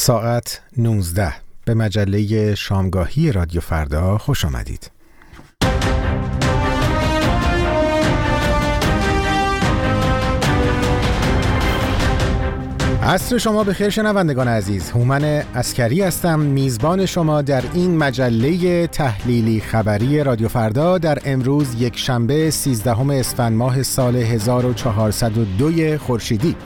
ساعت 0.00 0.60
19 0.76 1.32
به 1.64 1.74
مجله 1.74 2.54
شامگاهی 2.54 3.32
رادیو 3.32 3.60
فردا 3.60 4.18
خوش 4.18 4.44
آمدید. 4.44 4.90
عصر 13.02 13.38
شما 13.38 13.64
به 13.64 13.74
خیر 13.74 13.90
شنوندگان 13.90 14.48
عزیز. 14.48 14.90
هومن 14.90 15.24
اسکری 15.54 16.02
هستم. 16.02 16.40
میزبان 16.40 17.06
شما 17.06 17.42
در 17.42 17.62
این 17.74 17.96
مجله 17.96 18.86
تحلیلی 18.86 19.60
خبری 19.60 20.24
رادیو 20.24 20.48
فردا 20.48 20.98
در 20.98 21.18
امروز 21.24 21.74
یک 21.78 21.98
شنبه 21.98 22.50
13 22.50 23.12
اسفند 23.12 23.56
ماه 23.56 23.82
سال 23.82 24.16
1402 24.16 25.98
خورشیدی. 25.98 26.56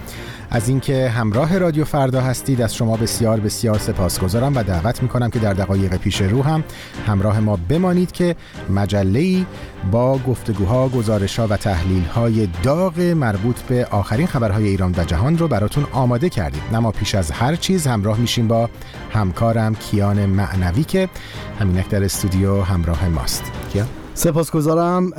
از 0.55 0.68
اینکه 0.68 1.09
همراه 1.09 1.59
رادیو 1.59 1.84
فردا 1.84 2.20
هستید 2.20 2.62
از 2.62 2.75
شما 2.75 2.96
بسیار 2.96 3.41
بسیار 3.41 3.79
سپاسگزارم 3.79 4.57
و 4.57 4.62
دعوت 4.62 5.02
می‌کنم 5.02 5.30
که 5.30 5.38
در 5.38 5.52
دقایق 5.52 5.96
پیش 5.96 6.20
رو 6.20 6.42
هم 6.42 6.65
همراه 7.06 7.41
ما 7.41 7.59
بمانید 7.69 8.12
که 8.12 8.37
مجله 8.70 9.46
با 9.91 10.19
گفتگوها، 10.19 10.88
گزارشها 10.88 11.46
و 11.46 11.56
تحلیل 11.56 12.05
های 12.05 12.48
داغ 12.62 13.01
مربوط 13.01 13.60
به 13.60 13.87
آخرین 13.87 14.27
خبرهای 14.27 14.69
ایران 14.69 14.95
و 14.98 15.05
جهان 15.05 15.38
رو 15.38 15.48
براتون 15.48 15.87
آماده 15.93 16.29
کردیم. 16.29 16.62
نما 16.73 16.91
پیش 16.91 17.15
از 17.15 17.30
هر 17.30 17.57
چیز 17.57 17.87
همراه 17.87 18.18
میشیم 18.18 18.48
با 18.48 18.71
همکارم 19.12 19.74
کیان 19.74 20.27
معنوی 20.27 20.84
که 20.84 21.09
همینک 21.60 21.88
در 21.88 22.05
استودیو 22.05 22.62
همراه 22.62 23.09
ماست. 23.09 23.52
کیان؟ 23.73 24.04
سپاسگزارم. 24.16 25.10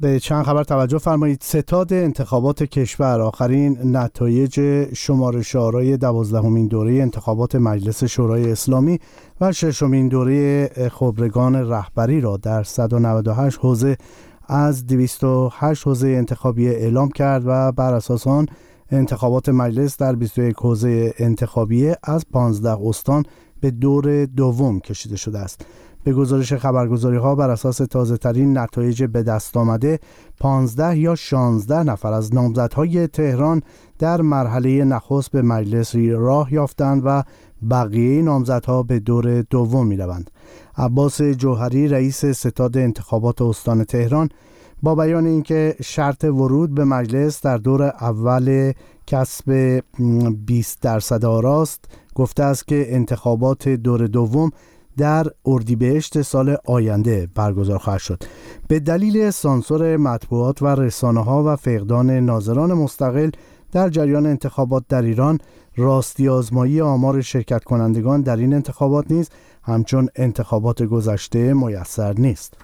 به 0.00 0.20
چند 0.20 0.44
خبر 0.44 0.64
توجه 0.64 0.98
فرمایید. 0.98 1.42
ستاد 1.42 1.92
انتخابات 1.92 2.62
کشور 2.62 3.20
آخرین 3.20 3.96
نتایج 3.96 4.60
شمارش 4.94 5.56
آرای 5.56 5.96
دوازدهمین 5.96 6.66
دوره 6.66 6.92
انتخابات 6.92 7.54
مجلس 7.54 8.04
شورای 8.04 8.52
اسلامی 8.52 8.98
و 9.40 9.52
ششمین 9.52 10.08
دوره 10.08 10.70
خبرگان 10.92 11.56
رهبری 11.56 12.20
را 12.20 12.36
در 12.36 12.62
198 12.62 13.58
حوزه 13.58 13.96
از 14.48 14.86
208 14.86 15.86
حوزه 15.86 16.08
انتخابی 16.08 16.68
اعلام 16.68 17.08
کرد 17.08 17.42
و 17.46 17.72
بر 17.72 17.94
اساس 17.94 18.26
آن 18.26 18.46
انتخابات 18.90 19.48
مجلس 19.48 19.96
در 19.96 20.14
21 20.14 20.56
حوزه 20.56 21.14
انتخابی 21.18 21.92
از 22.02 22.24
15 22.32 22.76
استان 22.88 23.24
به 23.60 23.70
دور 23.70 24.24
دوم 24.24 24.80
کشیده 24.80 25.16
شده 25.16 25.38
است. 25.38 25.66
به 26.04 26.12
گزارش 26.12 26.52
خبرگزاری 26.52 27.16
ها 27.16 27.34
بر 27.34 27.50
اساس 27.50 27.76
تازه 27.76 28.16
ترین 28.16 28.58
نتایج 28.58 29.04
به 29.04 29.22
دست 29.22 29.56
آمده 29.56 30.00
15 30.40 30.98
یا 30.98 31.14
16 31.14 31.82
نفر 31.82 32.12
از 32.12 32.34
نامزدهای 32.34 33.06
تهران 33.06 33.62
در 33.98 34.20
مرحله 34.20 34.84
نخست 34.84 35.30
به 35.30 35.42
مجلس 35.42 35.96
راه 35.96 36.52
یافتند 36.52 37.02
و 37.04 37.22
بقیه 37.70 38.22
نامزدها 38.22 38.82
به 38.82 38.98
دور 38.98 39.42
دوم 39.42 39.86
می 39.86 39.96
روند. 39.96 40.30
عباس 40.76 41.22
جوهری 41.22 41.88
رئیس 41.88 42.24
ستاد 42.24 42.76
انتخابات 42.76 43.42
استان 43.42 43.84
تهران 43.84 44.28
با 44.82 44.94
بیان 44.94 45.26
اینکه 45.26 45.76
شرط 45.82 46.24
ورود 46.24 46.74
به 46.74 46.84
مجلس 46.84 47.40
در 47.42 47.56
دور 47.56 47.82
اول 47.82 48.72
کسب 49.06 49.80
20 50.46 50.80
درصد 50.80 51.24
آراست 51.24 51.84
گفته 52.14 52.42
است 52.42 52.68
که 52.68 52.94
انتخابات 52.94 53.68
دور 53.68 54.06
دوم 54.06 54.50
در 54.96 55.26
اردیبهشت 55.46 56.22
سال 56.22 56.56
آینده 56.64 57.28
برگزار 57.34 57.78
خواهد 57.78 58.00
شد. 58.00 58.22
به 58.68 58.80
دلیل 58.80 59.30
سانسور 59.30 59.96
مطبوعات 59.96 60.62
و 60.62 60.66
رسانه 60.66 61.24
ها 61.24 61.44
و 61.46 61.56
فقدان 61.56 62.10
ناظران 62.10 62.72
مستقل 62.72 63.30
در 63.72 63.88
جریان 63.88 64.26
انتخابات 64.26 64.84
در 64.88 65.02
ایران 65.02 65.38
راستی 65.76 66.28
آزمایی 66.28 66.80
آمار 66.80 67.20
شرکت 67.20 67.64
کنندگان 67.64 68.22
در 68.22 68.36
این 68.36 68.54
انتخابات 68.54 69.10
نیز 69.10 69.30
همچون 69.62 70.08
انتخابات 70.16 70.82
گذشته 70.82 71.54
میسر 71.54 72.14
نیست. 72.18 72.54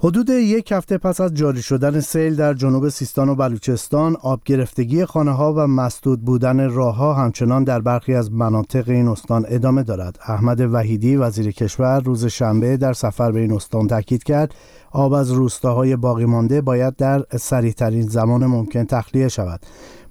حدود 0.00 0.28
یک 0.30 0.72
هفته 0.72 0.98
پس 0.98 1.20
از 1.20 1.34
جاری 1.34 1.62
شدن 1.62 2.00
سیل 2.00 2.36
در 2.36 2.54
جنوب 2.54 2.88
سیستان 2.88 3.28
و 3.28 3.34
بلوچستان 3.34 4.16
آب 4.22 4.40
گرفتگی 4.44 5.04
خانه 5.04 5.30
ها 5.30 5.52
و 5.52 5.66
مسدود 5.66 6.24
بودن 6.24 6.70
راه 6.70 6.96
ها 6.96 7.14
همچنان 7.14 7.64
در 7.64 7.80
برخی 7.80 8.14
از 8.14 8.32
مناطق 8.32 8.88
این 8.88 9.08
استان 9.08 9.44
ادامه 9.48 9.82
دارد. 9.82 10.18
احمد 10.28 10.60
وحیدی 10.60 11.16
وزیر 11.16 11.50
کشور 11.50 12.00
روز 12.00 12.26
شنبه 12.26 12.76
در 12.76 12.92
سفر 12.92 13.32
به 13.32 13.40
این 13.40 13.52
استان 13.52 13.86
تاکید 13.86 14.22
کرد 14.22 14.54
آب 14.90 15.12
از 15.12 15.30
روستاهای 15.30 15.96
باقی 15.96 16.24
مانده 16.24 16.60
باید 16.60 16.96
در 16.96 17.24
سریعترین 17.36 18.08
زمان 18.08 18.46
ممکن 18.46 18.84
تخلیه 18.84 19.28
شود. 19.28 19.60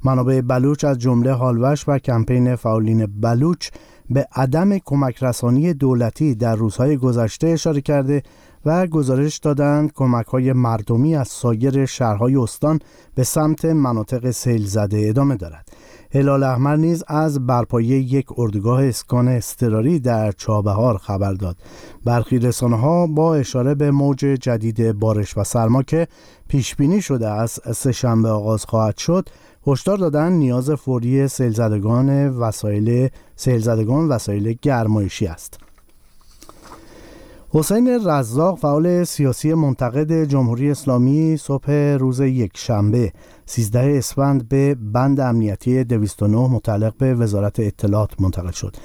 منابع 0.03 0.41
بلوچ 0.41 0.83
از 0.83 0.97
جمله 0.97 1.33
هالوش 1.33 1.83
و 1.87 1.97
کمپین 1.97 2.55
فعالین 2.55 3.05
بلوچ 3.05 3.69
به 4.09 4.27
عدم 4.35 4.77
کمک 4.77 5.23
رسانی 5.23 5.73
دولتی 5.73 6.35
در 6.35 6.55
روزهای 6.55 6.97
گذشته 6.97 7.47
اشاره 7.47 7.81
کرده 7.81 8.23
و 8.65 8.87
گزارش 8.87 9.37
دادند 9.37 9.93
کمک 9.93 10.25
های 10.25 10.53
مردمی 10.53 11.15
از 11.15 11.27
سایر 11.27 11.85
شهرهای 11.85 12.35
استان 12.35 12.79
به 13.15 13.23
سمت 13.23 13.65
مناطق 13.65 14.31
سیل 14.31 14.65
زده 14.65 15.05
ادامه 15.09 15.35
دارد. 15.35 15.69
هلال 16.11 16.43
احمر 16.43 16.75
نیز 16.75 17.03
از 17.07 17.47
برپایی 17.47 17.87
یک 17.87 18.27
اردوگاه 18.37 18.83
اسکان 18.83 19.27
استراری 19.27 19.99
در 19.99 20.31
چابهار 20.31 20.97
خبر 20.97 21.33
داد. 21.33 21.57
برخی 22.05 22.39
رسانه 22.39 22.77
ها 22.77 23.07
با 23.07 23.35
اشاره 23.35 23.75
به 23.75 23.91
موج 23.91 24.17
جدید 24.17 24.91
بارش 24.91 25.37
و 25.37 25.43
سرما 25.43 25.83
که 25.83 26.07
پیش 26.47 26.75
بینی 26.75 27.01
شده 27.01 27.29
از 27.29 27.59
سهشنبه 27.75 28.29
آغاز 28.29 28.65
خواهد 28.65 28.97
شد 28.97 29.29
هشدار 29.67 29.97
دادن 29.97 30.33
نیاز 30.33 30.71
فوری 30.71 31.27
سیلزدگان 31.27 32.29
وسایل 32.29 33.09
سیلزدگان 33.35 34.07
وسایل 34.07 34.57
گرمایشی 34.61 35.27
است. 35.27 35.66
حسین 37.49 38.09
رزاق 38.09 38.59
فعال 38.59 39.03
سیاسی 39.03 39.53
منتقد 39.53 40.23
جمهوری 40.23 40.71
اسلامی 40.71 41.37
صبح 41.37 41.71
روز 41.99 42.19
یک 42.19 42.51
شنبه 42.57 43.11
13 43.45 43.97
اسفند 43.97 44.49
به 44.49 44.75
بند 44.75 45.19
امنیتی 45.19 45.83
209 45.83 46.47
متعلق 46.47 46.93
به 46.97 47.13
وزارت 47.13 47.59
اطلاعات 47.59 48.21
منتقل 48.21 48.51
شد. 48.51 48.75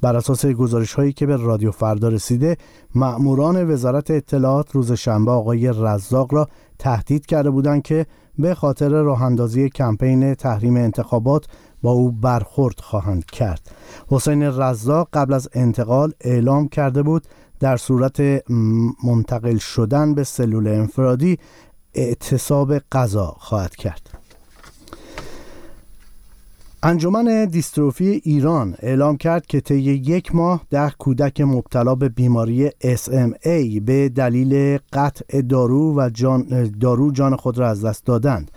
بر 0.00 0.16
اساس 0.16 0.46
گزارش 0.46 0.92
هایی 0.94 1.12
که 1.12 1.26
به 1.26 1.36
رادیو 1.36 1.70
فردا 1.70 2.08
رسیده 2.08 2.56
مأموران 2.94 3.70
وزارت 3.70 4.10
اطلاعات 4.10 4.70
روز 4.70 4.92
شنبه 4.92 5.30
آقای 5.30 5.68
رزاق 5.68 6.34
را 6.34 6.48
تهدید 6.78 7.26
کرده 7.26 7.50
بودند 7.50 7.82
که 7.82 8.06
به 8.38 8.54
خاطر 8.54 8.88
راه 8.88 9.22
اندازی 9.22 9.68
کمپین 9.68 10.34
تحریم 10.34 10.76
انتخابات 10.76 11.46
با 11.82 11.90
او 11.90 12.12
برخورد 12.12 12.80
خواهند 12.80 13.24
کرد. 13.24 13.70
حسین 14.08 14.42
رزاق 14.42 15.08
قبل 15.12 15.32
از 15.32 15.48
انتقال 15.52 16.12
اعلام 16.20 16.68
کرده 16.68 17.02
بود 17.02 17.26
در 17.60 17.76
صورت 17.76 18.20
منتقل 19.04 19.58
شدن 19.58 20.14
به 20.14 20.24
سلول 20.24 20.68
انفرادی 20.68 21.38
اعتصاب 21.94 22.78
غذا 22.78 23.36
خواهد 23.38 23.76
کرد. 23.76 24.10
انجمن 26.82 27.44
دیستروفی 27.44 28.20
ایران 28.24 28.76
اعلام 28.78 29.16
کرد 29.16 29.46
که 29.46 29.60
طی 29.60 29.80
یک 29.80 30.34
ماه 30.34 30.60
ده 30.70 30.90
کودک 30.98 31.40
مبتلا 31.40 31.94
به 31.94 32.08
بیماری 32.08 32.70
SMA 32.70 33.80
به 33.84 34.08
دلیل 34.08 34.78
قطع 34.92 35.40
دارو 35.40 35.94
و 35.96 36.10
جان 36.10 36.70
دارو 36.80 37.10
جان 37.12 37.36
خود 37.36 37.58
را 37.58 37.68
از 37.68 37.84
دست 37.84 38.06
دادند. 38.06 38.50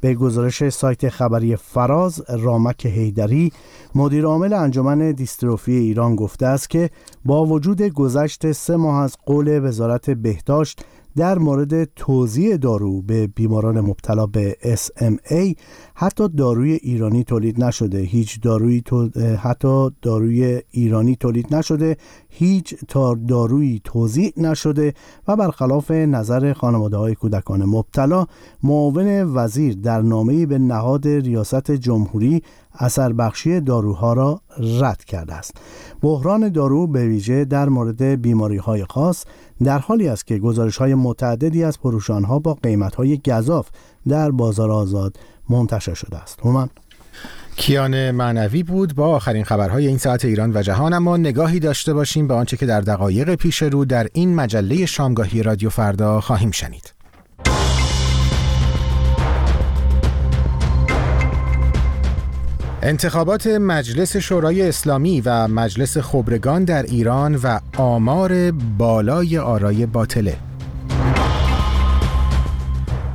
به 0.00 0.14
گزارش 0.14 0.68
سایت 0.68 1.08
خبری 1.08 1.56
فراز 1.56 2.22
رامک 2.28 2.86
هیدری 2.86 3.52
مدیر 3.94 4.24
عامل 4.24 4.52
انجمن 4.52 5.12
دیستروفی 5.12 5.72
ایران 5.72 6.16
گفته 6.16 6.46
است 6.46 6.70
که 6.70 6.90
با 7.24 7.46
وجود 7.46 7.82
گذشت 7.82 8.52
سه 8.52 8.76
ماه 8.76 9.02
از 9.02 9.16
قول 9.26 9.64
وزارت 9.64 10.10
بهداشت 10.10 10.84
در 11.18 11.38
مورد 11.38 11.84
توزیع 11.84 12.56
دارو 12.56 13.02
به 13.02 13.26
بیماران 13.26 13.80
مبتلا 13.80 14.26
به 14.26 14.56
SMA 14.62 15.56
حتی 15.94 16.28
داروی 16.28 16.72
ایرانی 16.72 17.24
تولید 17.24 17.64
نشده. 17.64 17.98
هیچ 17.98 18.40
داروی 18.40 18.82
حتی 19.42 19.90
داروی 20.02 20.62
ایرانی 20.70 21.16
تولید 21.16 21.54
نشده. 21.54 21.96
هیچ 22.28 22.74
دارویی 23.28 23.80
توزیع 23.84 24.32
نشده 24.36 24.94
و 25.28 25.36
برخلاف 25.36 25.90
نظر 25.90 26.52
خانواده 26.52 26.96
های 26.96 27.14
کودکان 27.14 27.64
مبتلا 27.64 28.26
معاون 28.62 29.22
وزیر 29.34 29.74
در 29.74 30.02
نامه‌ای 30.02 30.46
به 30.46 30.58
نهاد 30.58 31.08
ریاست 31.08 31.70
جمهوری 31.70 32.42
اثر 32.78 33.12
بخشی 33.12 33.60
داروها 33.60 34.12
را 34.12 34.40
رد 34.80 35.04
کرده 35.04 35.34
است. 35.34 35.54
بحران 36.02 36.48
دارو 36.48 36.86
به 36.86 37.06
ویژه 37.06 37.44
در 37.44 37.68
مورد 37.68 38.02
بیماری 38.02 38.56
های 38.56 38.84
خاص 38.84 39.24
در 39.64 39.78
حالی 39.78 40.08
است 40.08 40.26
که 40.26 40.38
گزارش 40.38 40.76
های 40.76 40.94
متعددی 40.94 41.64
از 41.64 41.76
فروشان 41.76 42.24
ها 42.24 42.38
با 42.38 42.54
قیمت 42.54 42.94
های 42.94 43.20
گذاف 43.26 43.68
در 44.08 44.30
بازار 44.30 44.70
آزاد 44.70 45.16
منتشر 45.48 45.94
شده 45.94 46.16
است. 46.16 46.40
هومن 46.40 46.68
کیان 47.56 48.10
معنوی 48.10 48.62
بود 48.62 48.94
با 48.94 49.06
آخرین 49.06 49.44
خبرهای 49.44 49.86
این 49.86 49.98
ساعت 49.98 50.24
ایران 50.24 50.52
و 50.56 50.62
جهان 50.62 50.92
اما 50.92 51.16
نگاهی 51.16 51.60
داشته 51.60 51.94
باشیم 51.94 52.28
به 52.28 52.34
آنچه 52.34 52.56
که 52.56 52.66
در 52.66 52.80
دقایق 52.80 53.34
پیش 53.34 53.62
رو 53.62 53.84
در 53.84 54.08
این 54.12 54.34
مجله 54.34 54.86
شامگاهی 54.86 55.42
رادیو 55.42 55.70
فردا 55.70 56.20
خواهیم 56.20 56.50
شنید. 56.50 56.97
انتخابات 62.82 63.46
مجلس 63.46 64.16
شورای 64.16 64.68
اسلامی 64.68 65.20
و 65.20 65.48
مجلس 65.48 65.98
خبرگان 65.98 66.64
در 66.64 66.82
ایران 66.82 67.36
و 67.36 67.58
آمار 67.76 68.50
بالای 68.50 69.38
آرای 69.38 69.86
باطله. 69.86 70.36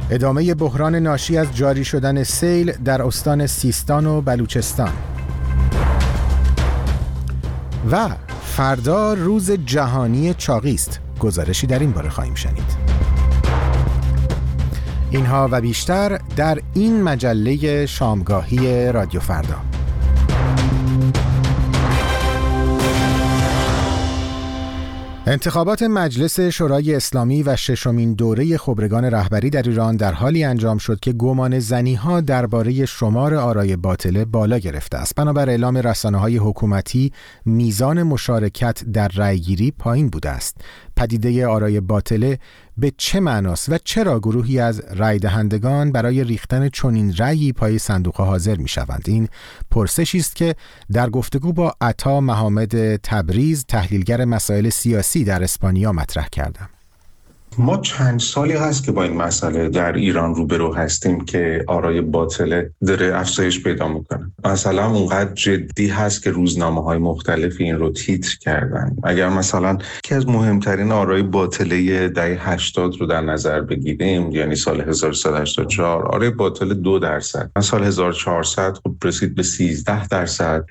ادامه 0.10 0.54
بحران 0.54 0.96
ناشی 0.96 1.38
از 1.38 1.56
جاری 1.56 1.86
شدن 1.86 2.24
سیل 2.24 2.72
در 2.72 3.02
استان 3.02 3.48
سیستان 3.48 4.06
و 4.06 4.22
بلوچستان. 4.22 4.92
و 7.92 8.10
فردا 8.44 9.14
روز 9.14 9.52
جهانی 9.52 10.34
چاقی 10.34 10.74
است 10.74 11.00
گزارشی 11.20 11.68
در 11.68 11.80
این 11.80 11.92
باره 11.92 12.10
خواهیم 12.10 12.36
شنید. 12.36 13.13
اینها 15.14 15.50
و 15.52 15.62
بیشتر 15.62 16.20
در 16.36 16.60
این 16.74 17.04
مجله 17.04 17.86
شامگاهی 17.86 18.92
رادیو 18.92 19.20
فردا 19.20 19.62
انتخابات 25.26 25.84
مجلس 25.84 26.40
شورای 26.40 26.96
اسلامی 26.96 27.44
و 27.44 27.56
ششمین 27.56 28.14
دوره 28.14 28.58
خبرگان 28.58 29.06
رهبری 29.06 29.50
در 29.50 29.62
ایران 29.62 29.96
در 29.96 30.12
حالی 30.14 30.44
انجام 30.44 30.78
شد 30.78 31.00
که 31.00 31.14
گمان 31.14 31.60
زنی 31.60 31.96
ها 31.96 32.22
درباره 32.22 32.86
شمار 32.86 33.36
آرای 33.36 33.76
باطله 33.76 34.26
بالا 34.26 34.58
گرفته 34.58 34.98
است. 34.98 35.16
بنابر 35.16 35.50
اعلام 35.50 35.78
رسانه 35.78 36.18
های 36.18 36.38
حکومتی 36.38 37.12
میزان 37.46 38.04
مشارکت 38.04 38.84
در 38.84 39.08
رأیگیری 39.08 39.72
پایین 39.72 40.10
بوده 40.10 40.30
است. 40.30 40.58
پدیده 40.96 41.48
آرای 41.48 41.80
باطله 41.80 42.40
به 42.78 42.94
چه 42.98 43.20
معناست 43.20 43.70
و 43.70 43.78
چرا 43.84 44.20
گروهی 44.20 44.60
از 44.60 44.82
رای 44.96 45.20
دهندگان 45.20 45.92
برای 45.92 46.24
ریختن 46.24 46.70
چنین 46.70 47.16
رأیی 47.18 47.54
پای 47.54 47.80
صندوق 47.80 48.22
حاضر 48.22 48.56
می 48.56 48.68
شوند 48.68 49.04
این 49.08 49.28
پرسشی 49.72 50.18
است 50.18 50.36
که 50.36 50.56
در 50.92 51.10
گفتگو 51.10 51.54
با 51.54 51.76
عطا 51.82 52.22
محمد 52.22 52.96
تبریز 52.96 53.66
تحلیلگر 53.66 54.26
مسائل 54.26 54.70
سیاسی 54.70 55.24
در 55.24 55.44
اسپانیا 55.44 55.92
مطرح 55.92 56.28
کردم. 56.28 56.70
ما 57.58 57.78
چند 57.78 58.20
سالی 58.20 58.54
هست 58.54 58.86
که 58.86 58.92
با 58.92 59.04
این 59.04 59.18
مسئله 59.18 59.70
در 59.70 59.94
ایران 59.94 60.36
روبرو 60.36 60.74
هستیم 60.74 61.26
که 61.26 61.64
آرای 61.68 62.02
باطله 62.02 62.72
داره 62.88 63.20
افزایش 63.20 63.64
پیدا 63.64 63.88
می‌کنه. 63.88 64.32
مثلا 64.46 64.90
اونقدر 64.90 65.34
جدی 65.34 65.88
هست 65.88 66.24
که 66.24 66.32
روزنامه 66.32 66.84
های 66.84 66.98
مختلف 66.98 67.56
این 67.60 67.76
رو 67.76 67.90
تیتر 67.90 68.36
کردن. 68.42 68.96
اگر 69.04 69.30
مثلا 69.30 69.78
که 70.04 70.16
از 70.16 70.28
مهمترین 70.28 70.92
آرای 70.92 71.24
باطله 71.24 72.08
دهه 72.08 72.50
80 72.50 72.96
رو 73.00 73.06
در 73.06 73.22
نظر 73.22 73.62
بگیریم 73.62 74.32
یعنی 74.32 74.56
سال 74.56 74.82
1184 74.82 76.08
آرای 76.08 76.30
باطل 76.30 76.74
دو 76.74 77.00
درصد. 77.00 77.52
سال 77.62 77.84
1400 77.84 78.74
خب 78.84 78.96
رسید 79.04 79.36
به 79.36 79.44
13 79.44 80.08
درصد. 80.08 80.66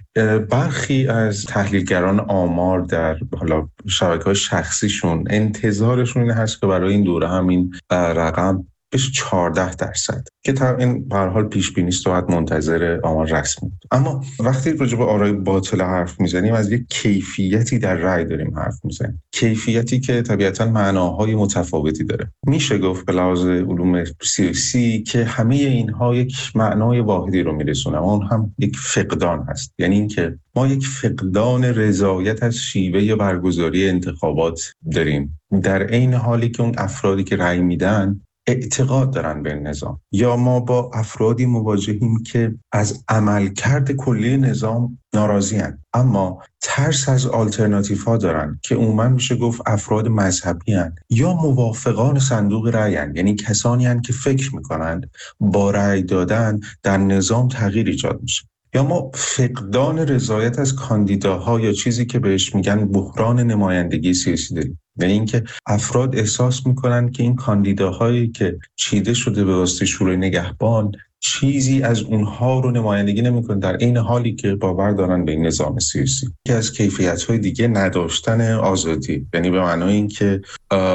برخی 0.50 1.08
از 1.08 1.44
تحلیلگران 1.44 2.20
آمار 2.20 2.81
در 2.81 3.17
حالا 3.38 3.69
شبکه 3.88 4.25
های 4.25 4.34
شخصیشون. 4.34 5.25
انتظارشون 5.31 6.31
هست 6.31 6.61
که 6.61 6.67
برای 6.67 6.93
این 6.93 7.05
دوره 7.05 7.29
هم 7.29 7.49
این 7.49 7.75
رقم 7.90 8.67
بشه 8.92 9.10
14 9.10 9.74
درصد 9.74 10.24
که 10.44 10.52
تا 10.52 10.76
این 10.76 11.08
به 11.08 11.16
حال 11.16 11.44
پیش 11.44 11.72
بینی 11.72 11.88
است 11.88 12.06
و 12.06 12.10
منتظر 12.28 13.00
آمار 13.02 13.26
رسمی 13.26 13.72
اما 13.90 14.24
وقتی 14.40 14.72
راجع 14.72 14.96
به 14.96 15.04
آرای 15.04 15.32
باطل 15.32 15.82
حرف 15.82 16.20
می‌زنیم 16.20 16.54
از 16.54 16.72
یک 16.72 16.86
کیفیتی 16.88 17.78
در 17.78 17.94
رأی 17.94 18.24
داریم 18.24 18.58
حرف 18.58 18.84
می‌زنیم. 18.84 19.22
کیفیتی 19.32 20.00
که 20.00 20.22
طبیعتا 20.22 20.66
معناهای 20.66 21.34
متفاوتی 21.34 22.04
داره. 22.04 22.32
میشه 22.46 22.78
گفت 22.78 23.06
به 23.06 23.12
لحاظ 23.12 23.46
علوم 23.46 24.04
سیاسی 24.22 25.02
که 25.02 25.24
همه 25.24 25.54
اینها 25.54 26.14
یک 26.14 26.36
معنای 26.54 27.00
واحدی 27.00 27.42
رو 27.42 27.52
میرسونه. 27.52 27.98
اون 27.98 28.26
هم 28.26 28.54
یک 28.58 28.76
فقدان 28.76 29.46
هست. 29.48 29.74
یعنی 29.78 29.94
اینکه 29.94 30.38
ما 30.56 30.66
یک 30.66 30.86
فقدان 30.86 31.64
رضایت 31.64 32.42
از 32.42 32.56
شیوه 32.56 33.14
برگزاری 33.14 33.88
انتخابات 33.88 34.72
داریم. 34.92 35.40
در 35.62 35.82
عین 35.82 36.14
حالی 36.14 36.48
که 36.48 36.62
اون 36.62 36.74
افرادی 36.78 37.24
که 37.24 37.36
رأی 37.36 37.60
میدن 37.60 38.20
اعتقاد 38.46 39.12
دارن 39.12 39.42
به 39.42 39.54
نظام 39.54 40.00
یا 40.12 40.36
ما 40.36 40.60
با 40.60 40.90
افرادی 40.94 41.46
مواجهیم 41.46 42.22
که 42.22 42.54
از 42.72 43.04
عملکرد 43.08 43.92
کلی 43.92 44.36
نظام 44.36 44.98
ناراضی 45.14 45.56
هن. 45.56 45.78
اما 45.94 46.42
ترس 46.60 47.08
از 47.08 47.26
آلترناتیف 47.26 48.04
ها 48.04 48.16
دارن 48.16 48.60
که 48.62 48.74
عموما 48.74 49.08
میشه 49.08 49.36
گفت 49.36 49.62
افراد 49.66 50.08
مذهبی 50.08 50.72
هن. 50.72 50.94
یا 51.10 51.34
موافقان 51.34 52.18
صندوق 52.18 52.66
رأی 52.66 52.92
یعنی 52.92 53.34
کسانی 53.34 53.86
هن 53.86 54.00
که 54.00 54.12
فکر 54.12 54.54
می‌کنند 54.56 55.10
با 55.40 55.70
رأی 55.70 56.02
دادن 56.02 56.60
در 56.82 56.96
نظام 56.96 57.48
تغییر 57.48 57.86
ایجاد 57.86 58.22
میشه 58.22 58.42
یا 58.74 58.84
ما 58.84 59.10
فقدان 59.14 59.98
رضایت 59.98 60.58
از 60.58 60.74
کاندیداها 60.74 61.60
یا 61.60 61.72
چیزی 61.72 62.06
که 62.06 62.18
بهش 62.18 62.54
میگن 62.54 62.84
بحران 62.84 63.40
نمایندگی 63.40 64.14
سیاسی 64.14 64.54
داریم 64.54 64.81
یعنی 64.96 65.12
اینکه 65.12 65.44
افراد 65.66 66.16
احساس 66.16 66.66
می‌کنن 66.66 67.10
که 67.10 67.22
این 67.22 67.36
کاندیداهایی 67.36 68.28
که 68.28 68.58
چیده 68.76 69.14
شده 69.14 69.44
به 69.44 69.56
واسطه 69.56 69.84
شورای 69.84 70.16
نگهبان 70.16 70.92
چیزی 71.24 71.82
از 71.82 72.02
اونها 72.02 72.60
رو 72.60 72.70
نمایندگی 72.70 73.22
نمی‌کنه. 73.22 73.58
در 73.58 73.76
این 73.76 73.96
حالی 73.96 74.34
که 74.34 74.54
باور 74.54 74.90
دارن 74.90 75.24
به 75.24 75.32
این 75.32 75.46
نظام 75.46 75.78
سیاسی. 75.78 76.26
که 76.46 76.52
از 76.52 76.72
کیفیت 76.72 77.22
های 77.22 77.38
دیگه 77.38 77.69
نداشتن 77.69 78.54
آزادی. 78.54 79.26
یعنی 79.34 79.50
به 79.50 79.60
معنای 79.60 79.94
اینکه 79.94 80.40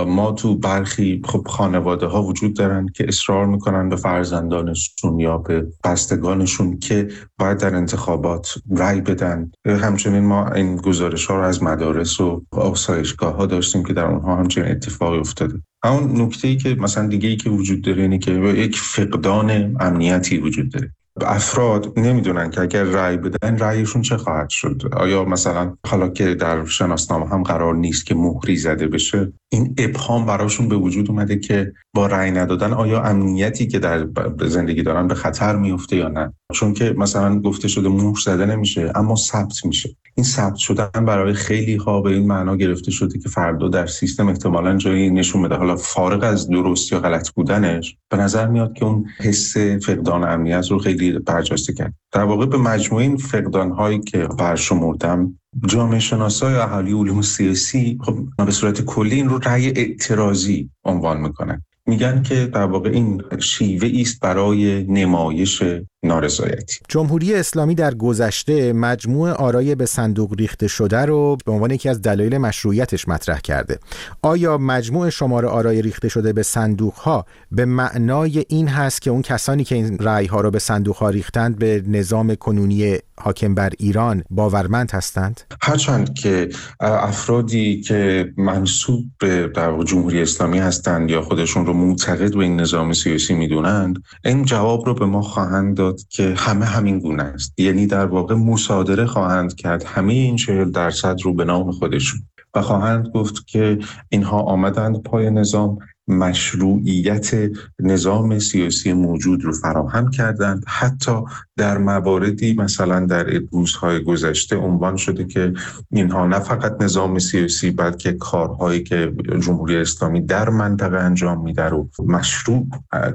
ما 0.07 0.31
تو 0.31 0.55
برخی 0.55 1.21
خب 1.25 1.47
خانواده 1.47 2.05
ها 2.05 2.23
وجود 2.23 2.55
دارن 2.55 2.87
که 2.95 3.05
اصرار 3.07 3.45
می‌کنن 3.45 3.89
به 3.89 3.95
فرزندانشون 3.95 5.19
یا 5.19 5.37
به 5.37 5.67
بستگانشون 5.83 6.79
که 6.79 7.07
باید 7.39 7.57
در 7.57 7.75
انتخابات 7.75 8.53
رأی 8.77 9.01
بدن. 9.01 9.51
همچنین 9.65 10.23
ما 10.23 10.47
این 10.47 10.75
گزارش 10.75 11.25
ها 11.25 11.35
رو 11.35 11.43
از 11.43 11.63
مدارس 11.63 12.21
و 12.21 12.45
آسایشگاه 12.51 13.35
ها 13.35 13.45
داشتیم 13.45 13.83
که 13.83 13.93
در 13.93 14.05
اونها 14.05 14.35
همچنین 14.35 14.71
اتفاقی 14.71 15.17
افتاده. 15.17 15.61
همون 15.83 16.21
نکته 16.21 16.47
ای 16.47 16.57
که 16.57 16.75
مثلا 16.75 17.07
دیگه 17.07 17.29
ای 17.29 17.35
که 17.35 17.49
وجود 17.49 17.81
داره 17.81 18.01
اینه 18.01 18.19
که 18.19 18.31
یک 18.31 18.79
فقدان 18.79 19.77
امنیتی 19.79 20.37
وجود 20.37 20.71
داره. 20.71 20.96
افراد 21.23 21.99
نمی‌دونن 21.99 22.49
که 22.49 22.61
اگر 22.61 22.83
رأی 22.83 23.17
بدن 23.17 23.57
رأیشون 23.57 24.01
چه 24.01 24.17
خواهد 24.17 24.49
شد. 24.49 24.81
آیا 24.91 25.25
مثلا 25.25 25.73
حالا 25.87 26.09
که 26.09 26.35
در 26.35 26.65
شناسنامه 26.65 27.29
هم 27.29 27.43
قرار 27.43 27.75
نیست 27.75 28.05
که 28.05 28.15
مهری 28.15 28.55
زده 28.55 28.87
بشه 28.87 29.33
این 29.49 29.75
ابهام 29.77 30.25
براشون 30.25 30.69
به 30.69 30.75
وجود 30.75 31.09
اومده 31.09 31.39
که 31.39 31.73
با 31.93 32.07
رأی 32.07 32.31
ندادن 32.31 32.73
آیا 32.73 33.01
امنیتی 33.01 33.67
که 33.67 33.79
در 33.79 34.07
زندگی 34.41 34.83
دارن 34.83 35.07
به 35.07 35.15
خطر 35.15 35.55
میفته 35.55 35.95
یا 35.95 36.07
نه؟ 36.07 36.33
چون 36.53 36.73
که 36.73 36.95
مثلا 36.97 37.39
گفته 37.39 37.67
شده 37.67 37.89
مهر 37.89 38.19
زده 38.25 38.45
نمیشه 38.45 38.91
اما 38.95 39.15
ثبت 39.15 39.65
میشه. 39.65 39.95
این 40.15 40.23
ثبت 40.23 40.55
شدن 40.55 41.05
برای 41.05 41.33
خیلی 41.33 41.75
ها 41.75 42.01
به 42.01 42.09
این 42.09 42.27
معنا 42.27 42.55
گرفته 42.55 42.91
شده 42.91 43.19
که 43.19 43.29
فردا 43.29 43.67
در 43.67 43.85
سیستم 43.85 44.27
احتمالا 44.27 44.77
جایی 44.77 45.09
نشون 45.09 45.41
بده. 45.41 45.55
حالا 45.55 45.75
فارغ 45.75 46.23
از 46.23 46.49
درست 46.49 46.91
یا 46.91 46.99
غلط 46.99 47.29
بودنش 47.29 47.97
به 48.09 48.17
نظر 48.17 48.47
میاد 48.47 48.73
که 48.73 48.85
اون 48.85 49.05
حس 49.19 49.57
فقدان 49.57 50.23
امنیت 50.23 50.71
رو 50.71 50.79
خیلی 50.79 51.06
برجسته 51.11 51.73
کرد. 51.73 51.93
در 52.11 52.23
واقع 52.23 52.45
به 52.45 52.57
مجموعه 52.57 53.03
این 53.03 53.17
فقدان 53.17 53.71
هایی 53.71 53.99
که 53.99 54.27
برشمردم 54.39 55.39
جامعه 55.65 55.99
شناسای 55.99 56.55
اهالی 56.55 56.93
علوم 56.93 57.21
سیاسی 57.21 57.97
خب 58.01 58.45
به 58.45 58.51
صورت 58.51 58.81
کلی 58.81 59.15
این 59.15 59.29
رو 59.29 59.37
رأی 59.37 59.67
اعتراضی 59.67 60.69
عنوان 60.85 61.21
می‌کنن. 61.21 61.63
میگن 61.87 62.23
که 62.23 62.45
در 62.45 62.63
واقع 62.63 62.89
این 62.89 63.21
شیوه 63.39 64.01
است 64.01 64.19
برای 64.19 64.83
نمایش 64.83 65.63
نارضایتی. 66.07 66.79
جمهوری 66.89 67.35
اسلامی 67.35 67.75
در 67.75 67.93
گذشته 67.93 68.73
مجموع 68.73 69.31
آرای 69.31 69.75
به 69.75 69.85
صندوق 69.85 70.33
ریخته 70.33 70.67
شده 70.67 71.05
رو 71.05 71.37
به 71.45 71.51
عنوان 71.51 71.71
یکی 71.71 71.89
از 71.89 72.01
دلایل 72.01 72.37
مشروعیتش 72.37 73.07
مطرح 73.07 73.39
کرده. 73.39 73.79
آیا 74.21 74.57
مجموع 74.57 75.09
شمار 75.09 75.45
آرای 75.45 75.81
ریخته 75.81 76.09
شده 76.09 76.33
به 76.33 76.43
صندوق 76.43 76.93
ها 76.93 77.25
به 77.51 77.65
معنای 77.65 78.45
این 78.49 78.67
هست 78.67 79.01
که 79.01 79.11
اون 79.11 79.21
کسانی 79.21 79.63
که 79.63 79.75
این 79.75 79.97
رأی 79.97 80.25
ها 80.25 80.41
رو 80.41 80.51
به 80.51 80.59
صندوق 80.59 80.95
ها 80.95 81.09
ریختند 81.09 81.59
به 81.59 81.83
نظام 81.87 82.35
کنونی 82.35 82.97
حاکم 83.19 83.55
بر 83.55 83.71
ایران 83.77 84.23
باورمند 84.29 84.91
هستند؟ 84.91 85.41
هرچند 85.61 86.13
که 86.13 86.49
افرادی 86.79 87.81
که 87.81 88.33
منصوب 88.37 89.05
به 89.19 89.51
جمهوری 89.85 90.21
اسلامی 90.21 90.59
هستند 90.59 91.09
یا 91.09 91.21
خودشون 91.21 91.65
رو 91.65 91.73
معتقد 91.73 92.33
به 92.33 92.39
این 92.39 92.61
نظام 92.61 92.93
سیاسی 92.93 93.33
می‌دونند 93.33 94.03
این 94.25 94.45
جواب 94.45 94.85
رو 94.85 94.93
به 94.93 95.05
ما 95.05 95.21
خواهند 95.21 95.77
داد 95.77 95.96
که 96.09 96.33
همه 96.37 96.65
همین 96.65 96.99
گونه 96.99 97.23
است. 97.23 97.59
یعنی 97.59 97.87
در 97.87 98.05
واقع 98.05 98.35
مصادره 98.35 99.05
خواهند 99.05 99.55
کرد 99.55 99.83
همه 99.83 100.13
این 100.13 100.35
چهل 100.35 100.71
درصد 100.71 101.21
رو 101.23 101.33
به 101.33 101.45
نام 101.45 101.71
خودشون. 101.71 102.21
و 102.53 102.61
خواهند 102.61 103.07
گفت 103.07 103.47
که 103.47 103.79
اینها 104.09 104.39
آمدند 104.39 105.03
پای 105.03 105.29
نظام 105.29 105.77
مشروعیت 106.07 107.51
نظام 107.79 108.39
سیاسی 108.39 108.93
موجود 108.93 109.43
رو 109.43 109.51
فراهم 109.51 110.11
کردند. 110.11 110.63
حتی 110.67 111.21
در 111.57 111.77
مواردی 111.77 112.53
مثلا 112.53 113.05
در 113.05 113.23
روزهای 113.51 114.03
گذشته 114.03 114.57
عنوان 114.57 114.97
شده 114.97 115.25
که 115.25 115.53
اینها 115.91 116.27
نه 116.27 116.39
فقط 116.39 116.81
نظام 116.81 117.19
سیاسی 117.19 117.71
بلکه 117.71 118.11
کارهایی 118.11 118.83
که 118.83 119.13
جمهوری 119.39 119.77
اسلامی 119.77 120.21
در 120.21 120.49
منطقه 120.49 120.97
انجام 120.97 121.43
میده 121.43 121.63
رو 121.63 121.89
مشروع 121.99 122.67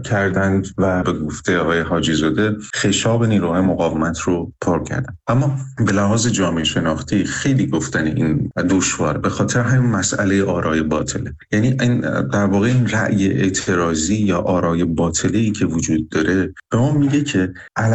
کردند 0.04 0.68
و 0.78 1.02
به 1.02 1.12
گفته 1.12 1.58
آقای 1.58 1.80
حاجی 1.80 2.14
زاده 2.14 2.56
خشاب 2.74 3.24
نیروهای 3.24 3.60
مقاومت 3.60 4.20
رو 4.20 4.52
پر 4.60 4.84
کردند. 4.84 5.18
اما 5.26 5.56
به 5.86 5.92
لحاظ 5.92 6.26
جامعه 6.26 6.64
شناختی 6.64 7.24
خیلی 7.24 7.66
گفتن 7.66 8.06
این 8.06 8.50
دشوار 8.70 9.18
به 9.18 9.28
خاطر 9.28 9.60
همین 9.60 9.90
مسئله 9.90 10.44
آرای 10.44 10.82
باطله. 10.82 11.34
یعنی 11.52 11.76
این 11.80 12.00
در 12.28 12.46
واقع 12.46 12.81
این 12.82 12.90
رأی 12.90 13.26
اعتراضی 13.28 14.16
یا 14.16 14.38
آرای 14.38 14.84
باطلی 14.84 15.50
که 15.50 15.66
وجود 15.66 16.08
داره 16.08 16.54
به 16.70 16.78
ما 16.78 16.92
میگه 16.92 17.24
که 17.24 17.52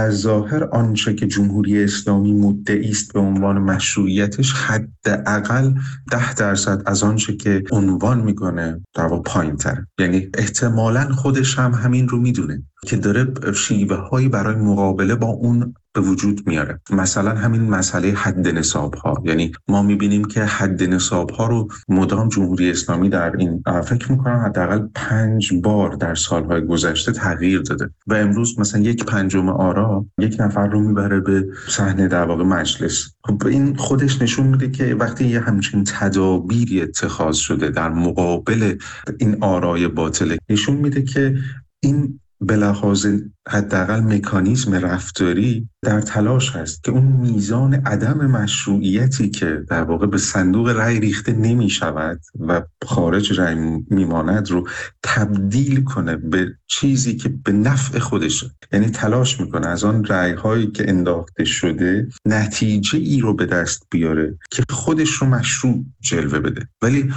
ظاهر 0.10 0.64
آنچه 0.64 1.14
که 1.14 1.28
جمهوری 1.28 1.84
اسلامی 1.84 2.34
مدعی 2.34 2.90
است 2.90 3.14
به 3.14 3.20
عنوان 3.20 3.58
مشروعیتش 3.58 4.54
حداقل 4.54 5.74
ده 6.12 6.34
درصد 6.34 6.82
از 6.86 7.04
آنچه 7.04 7.36
که 7.36 7.64
عنوان 7.72 8.22
می‌کنه 8.22 8.82
در 8.94 9.06
واقع 9.06 9.22
پایین 9.22 9.56
تر 9.56 9.86
یعنی 10.00 10.30
احتمالا 10.34 11.10
خودش 11.10 11.60
هم 11.60 11.72
همین 11.72 12.08
رو 12.08 12.20
می‌دونه. 12.20 12.64
که 12.86 12.98
داره 12.98 13.54
شیوه 13.54 13.96
هایی 13.96 14.30
برای 14.30 14.56
مقابله 14.56 15.16
با 15.16 15.28
اون 15.28 15.74
به 15.94 16.02
وجود 16.02 16.48
میاره. 16.48 16.80
مثلا 16.92 17.36
همین 17.36 17.62
مسئله 17.62 18.12
حد 18.12 18.48
نصاب 18.48 18.94
ها 18.96 19.24
یعنی 19.26 19.52
ما 19.68 19.82
می‌بینیم 19.82 20.26
که 20.26 20.44
حد 20.44 20.84
نصاب 20.84 21.30
ها 21.30 21.48
رو 21.48 21.68
مدام 21.90 22.30
جمهوری 22.30 22.72
اسلامی 22.72 23.10
در 23.10 23.36
این 23.38 23.64
فکر 23.86 24.12
می‌کنم 24.12 24.46
حداقل 24.46 24.88
پنج 24.96 25.54
بار 25.54 25.96
در 25.96 26.16
سالهای 26.16 26.66
گذشته 26.66 27.12
تغییر 27.12 27.62
داده. 27.62 27.90
و 28.08 28.14
امروز 28.14 28.60
مثلا 28.60 28.82
یک 28.82 29.06
پنجم 29.06 29.50
آرا 29.50 30.06
یک 30.20 30.36
نفر 30.40 30.68
رو 30.68 30.80
می‌بره 30.80 31.20
به 31.20 31.48
صحنه 31.70 32.08
در 32.08 32.26
واقع 32.26 32.44
مجلس. 32.44 33.08
خب 33.24 33.48
این 33.48 33.76
خودش 33.76 34.22
نشون 34.22 34.48
میده 34.48 34.72
که 34.72 34.96
وقتی 34.96 35.28
یه 35.28 35.40
همچین 35.40 35.84
تدابیری 35.84 36.82
اتخاذ 36.82 37.36
شده 37.36 37.70
در 37.70 37.90
مقابل 37.90 38.78
این 39.20 39.38
آرای 39.42 39.88
باطله 39.88 40.38
نشون 40.50 40.76
میده 40.76 41.02
که 41.02 41.38
این 41.80 42.20
به 42.42 42.56
لحاظ 42.56 43.08
حداقل 43.50 44.00
مکانیزم 44.00 44.74
رفتاری 44.74 45.70
در 45.82 46.02
تلاش 46.02 46.56
هست 46.56 46.84
که 46.84 46.92
اون 46.92 47.04
میزان 47.04 47.74
عدم 47.74 48.26
مشروعیتی 48.32 49.30
که 49.30 49.64
در 49.70 49.84
واقع 49.84 50.08
به 50.08 50.18
صندوق 50.18 50.70
رأی 50.70 51.00
ریخته 51.00 51.34
نمی 51.34 51.70
شود 51.70 52.20
و 52.40 52.62
خارج 52.86 53.40
رأی 53.40 53.56
میماند 53.90 54.52
رو 54.52 54.68
تبدیل 55.04 55.84
کنه 55.84 56.16
به 56.16 56.56
چیزی 56.68 57.16
که 57.16 57.30
به 57.30 57.52
نفع 57.52 58.00
خودشه. 58.00 58.52
یعنی 58.74 58.90
تلاش 58.90 59.40
می‌کنه 59.40 59.68
از 59.68 59.84
آن 59.84 60.06
رأی 60.06 60.32
هایی 60.32 60.68
که 60.68 60.90
انداخته 60.90 61.46
شده 61.46 62.08
نتیجه 62.26 63.00
ای 63.00 63.20
رو 63.20 63.34
به 63.34 63.46
دست 63.46 63.84
بیاره 63.92 64.38
که 64.52 64.64
خودش 64.70 65.10
رو 65.10 65.28
مشروع 65.28 65.86
جلوه 66.00 66.40
بده. 66.40 66.68
ولی 66.82 67.14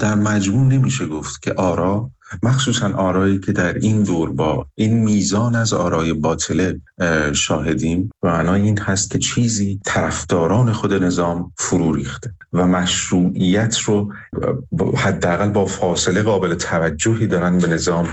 در 0.00 0.14
مجموع 0.14 0.66
نمیشه 0.72 1.06
گفت 1.06 1.42
که 1.42 1.52
آرا 1.52 2.10
مخصوصا 2.42 2.92
آرایی 2.92 3.38
که 3.38 3.52
در 3.52 3.74
این 3.74 4.02
دور 4.02 4.32
با 4.32 4.66
این 4.74 5.04
میزان 5.04 5.54
از 5.54 5.69
آرای 5.72 6.12
باطله 6.12 6.80
شاهدیم. 7.32 8.10
و 8.22 8.28
معنای 8.28 8.62
این 8.62 8.78
هست 8.78 9.10
که 9.10 9.18
چیزی 9.18 9.80
طرفداران 9.84 10.72
خود 10.72 10.92
نظام 10.92 11.52
فرو 11.56 11.92
ریخته 11.92 12.34
و 12.52 12.66
مشروعیت 12.66 13.78
رو 13.78 14.12
حداقل 14.96 15.48
با 15.48 15.66
فاصله 15.66 16.22
قابل 16.22 16.54
توجهی 16.54 17.26
دارن 17.26 17.58
به 17.58 17.66
نظام 17.66 18.08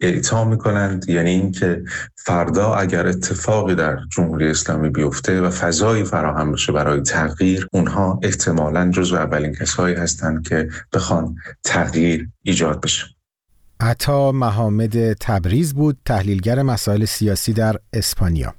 اعطا 0.00 0.44
می‌کنند 0.44 1.08
یعنی 1.08 1.30
اینکه 1.30 1.84
فردا 2.16 2.74
اگر 2.74 3.06
اتفاقی 3.06 3.74
در 3.74 3.98
جمهوری 4.16 4.50
اسلامی 4.50 4.88
بیفته 4.88 5.40
و 5.40 5.50
فضایی 5.50 6.04
فراهم 6.04 6.52
بشه 6.52 6.72
برای 6.72 7.00
تغییر 7.00 7.66
اونها 7.72 8.20
احتمالا 8.22 8.90
جزو 8.90 9.16
اولین 9.16 9.54
کسایی 9.54 9.94
هستند 9.94 10.48
که 10.48 10.68
بخوان 10.92 11.36
تغییر 11.64 12.28
ایجاد 12.42 12.80
بشه. 12.80 13.19
عطا 13.82 14.32
محمد 14.32 15.12
تبریز 15.12 15.74
بود 15.74 15.98
تحلیلگر 16.04 16.62
مسائل 16.62 17.04
سیاسی 17.04 17.52
در 17.52 17.76
اسپانیا. 17.92 18.54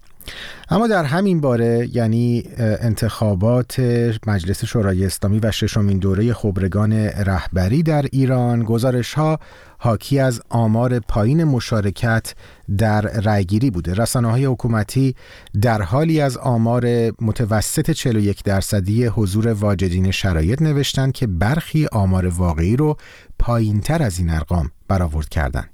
اما 0.70 0.88
در 0.88 1.04
همین 1.04 1.42
باره 1.42 1.90
یعنی 1.94 2.44
انتخابات 2.58 3.80
مجلس 4.28 4.66
شورای 4.66 5.06
اسلامی 5.06 5.40
و 5.40 5.52
ششمین 5.52 5.98
دوره 5.98 6.34
خبرگان 6.34 6.94
رهبری 7.04 7.84
در 7.84 8.06
ایران 8.12 8.64
گزارش 8.64 9.14
ها 9.14 9.40
حاکی 9.78 10.20
از 10.20 10.42
آمار 10.50 11.00
پایین 11.00 11.44
مشارکت 11.44 12.34
در 12.78 13.02
رأیگیری 13.02 13.72
بوده 13.72 13.94
رسانه 13.94 14.32
های 14.32 14.46
حکومتی 14.46 15.16
در 15.62 15.82
حالی 15.82 16.22
از 16.22 16.38
آمار 16.38 16.86
متوسط 17.22 17.92
41 17.92 18.44
درصدی 18.44 19.06
حضور 19.06 19.48
واجدین 19.48 20.12
شرایط 20.12 20.62
نوشتند 20.62 21.14
که 21.14 21.28
برخی 21.28 21.88
آمار 21.92 22.28
واقعی 22.28 22.76
رو 22.76 22.98
پایین 23.40 23.82
تر 23.82 24.04
از 24.04 24.20
این 24.20 24.30
ارقام 24.30 24.72
برآورد 24.88 25.30
کردند. 25.30 25.70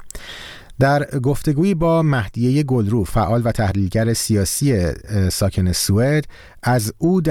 در 0.79 1.05
گفتگویی 1.19 1.73
با 1.73 2.01
مهدیه 2.01 2.63
گلرو 2.63 3.03
فعال 3.03 3.41
و 3.45 3.51
تحلیلگر 3.51 4.13
سیاسی 4.13 4.91
ساکن 5.31 5.71
سوئد 5.71 6.25
از 6.63 6.93
او 6.97 7.21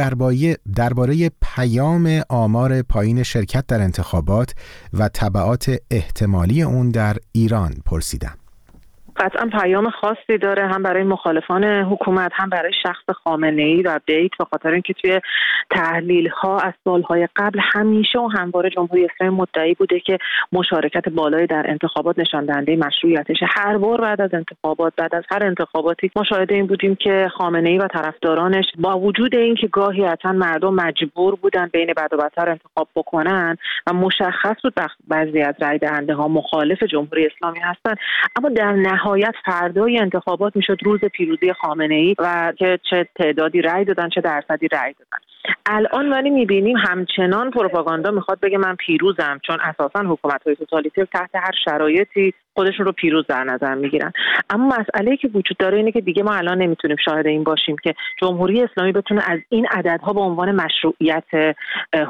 درباره 0.75 1.31
پیام 1.43 2.23
آمار 2.29 2.83
پایین 2.83 3.23
شرکت 3.23 3.67
در 3.67 3.81
انتخابات 3.81 4.55
و 4.93 5.09
طبعات 5.09 5.77
احتمالی 5.91 6.63
اون 6.63 6.91
در 6.91 7.17
ایران 7.33 7.75
پرسیدم. 7.85 8.39
قطعا 9.19 9.47
پیام 9.61 9.91
خاصی 9.91 10.39
داره 10.41 10.67
هم 10.67 10.83
برای 10.83 11.03
مخالفان 11.03 11.65
حکومت 11.65 12.33
هم 12.35 12.49
برای 12.51 12.73
شخص 12.83 13.05
خامنه 13.25 13.63
ای 13.63 13.83
و 13.83 14.01
بیت 14.07 14.31
به 14.39 14.45
خاطر 14.45 14.71
اینکه 14.71 14.93
توی 14.93 15.21
تحلیل 15.71 16.29
ها 16.29 16.59
از 16.59 16.73
سالهای 16.85 17.29
قبل 17.37 17.61
همیشه 17.63 18.19
و 18.19 18.27
همواره 18.27 18.71
جمهوری 18.71 19.05
اسلامی 19.05 19.37
مدعی 19.37 19.75
بوده 19.75 20.01
که 20.01 20.19
مشارکت 20.53 21.09
بالایی 21.09 21.47
در 21.47 21.65
انتخابات 21.69 22.19
نشان 22.19 22.47
دهنده 22.47 22.77
مشروعیتش 22.77 23.37
هر 23.49 23.79
بار 23.79 24.01
بعد 24.01 24.21
از 24.21 24.35
انتخابات 24.35 24.93
بعد 24.97 25.15
از 25.15 25.25
هر 25.31 25.47
انتخاباتی 25.47 26.11
مشاهده 26.17 26.55
این 26.55 26.67
بودیم 26.67 26.95
که 26.95 27.29
خامنه 27.39 27.69
ای 27.69 27.79
و 27.79 27.89
طرفدارانش 27.89 28.65
با 28.79 28.99
وجود 28.99 29.37
اینکه 29.37 29.67
گاهی 29.67 30.05
حتما 30.05 30.33
مردم 30.33 30.75
مجبور 30.75 31.35
بودن 31.35 31.67
بین 31.73 31.93
بد 31.97 32.09
و 32.13 32.17
بدتر 32.17 32.49
انتخاب 32.49 32.89
بکنن 32.97 33.57
و 33.87 33.93
مشخص 33.93 34.57
بود 34.65 34.75
بعضی 35.09 35.41
از 35.41 35.55
رای 35.61 35.79
دهنده 35.79 36.15
ها 36.15 36.29
مخالف 36.29 36.83
جمهوری 36.83 37.27
اسلامی 37.27 37.59
هستن 37.59 37.95
اما 38.37 38.49
در 38.49 38.73
نهایت 38.73 39.06
فردای 39.45 39.99
انتخابات 39.99 40.57
می‌شد 40.57 40.77
روز 40.85 41.01
پیروزی 41.01 41.53
خامنه 41.53 41.95
ای 41.95 42.15
و 42.19 42.53
که 42.59 42.79
چه 42.91 43.09
تعدادی 43.17 43.63
رأی 43.63 43.85
دادن 43.85 44.09
چه 44.09 44.21
درصدی 44.21 44.69
رأی 44.69 44.93
دادن. 44.93 45.19
الان 45.67 46.13
ولی 46.13 46.31
می‌بینیم 46.31 46.77
همچنان 46.77 47.51
پروپاگاندا 47.51 48.11
می‌خواد 48.11 48.41
بگه 48.41 48.59
من 48.59 48.77
پیروزم 48.77 49.41
چون 49.47 49.59
اساسا 49.61 50.01
حکومت 50.09 50.43
های 50.47 50.57
توتالیتر 50.57 51.05
تحت 51.05 51.31
هر 51.35 51.53
شرایطی 51.65 52.35
خودشون 52.55 52.87
رو 52.87 52.93
پیروز 52.93 53.25
در 53.29 53.45
نظر 53.45 53.75
می‌گیرن. 53.75 54.13
اما 54.51 54.77
مسئله 54.79 55.17
که 55.17 55.29
وجود 55.29 55.57
داره 55.59 55.77
اینه 55.77 55.93
که 55.93 56.01
دیگه 56.01 56.23
ما 56.23 56.35
الان 56.35 56.59
نمی‌تونیم 56.59 56.97
شاهد 57.05 57.27
این 57.27 57.45
باشیم 57.45 57.77
که 57.85 57.95
جمهوری 58.21 58.63
اسلامی 58.63 58.93
بتونه 58.93 59.23
از 59.27 59.39
این 59.49 59.67
عددها 59.71 60.13
به 60.13 60.21
عنوان 60.21 60.61
مشروعیت 60.61 61.57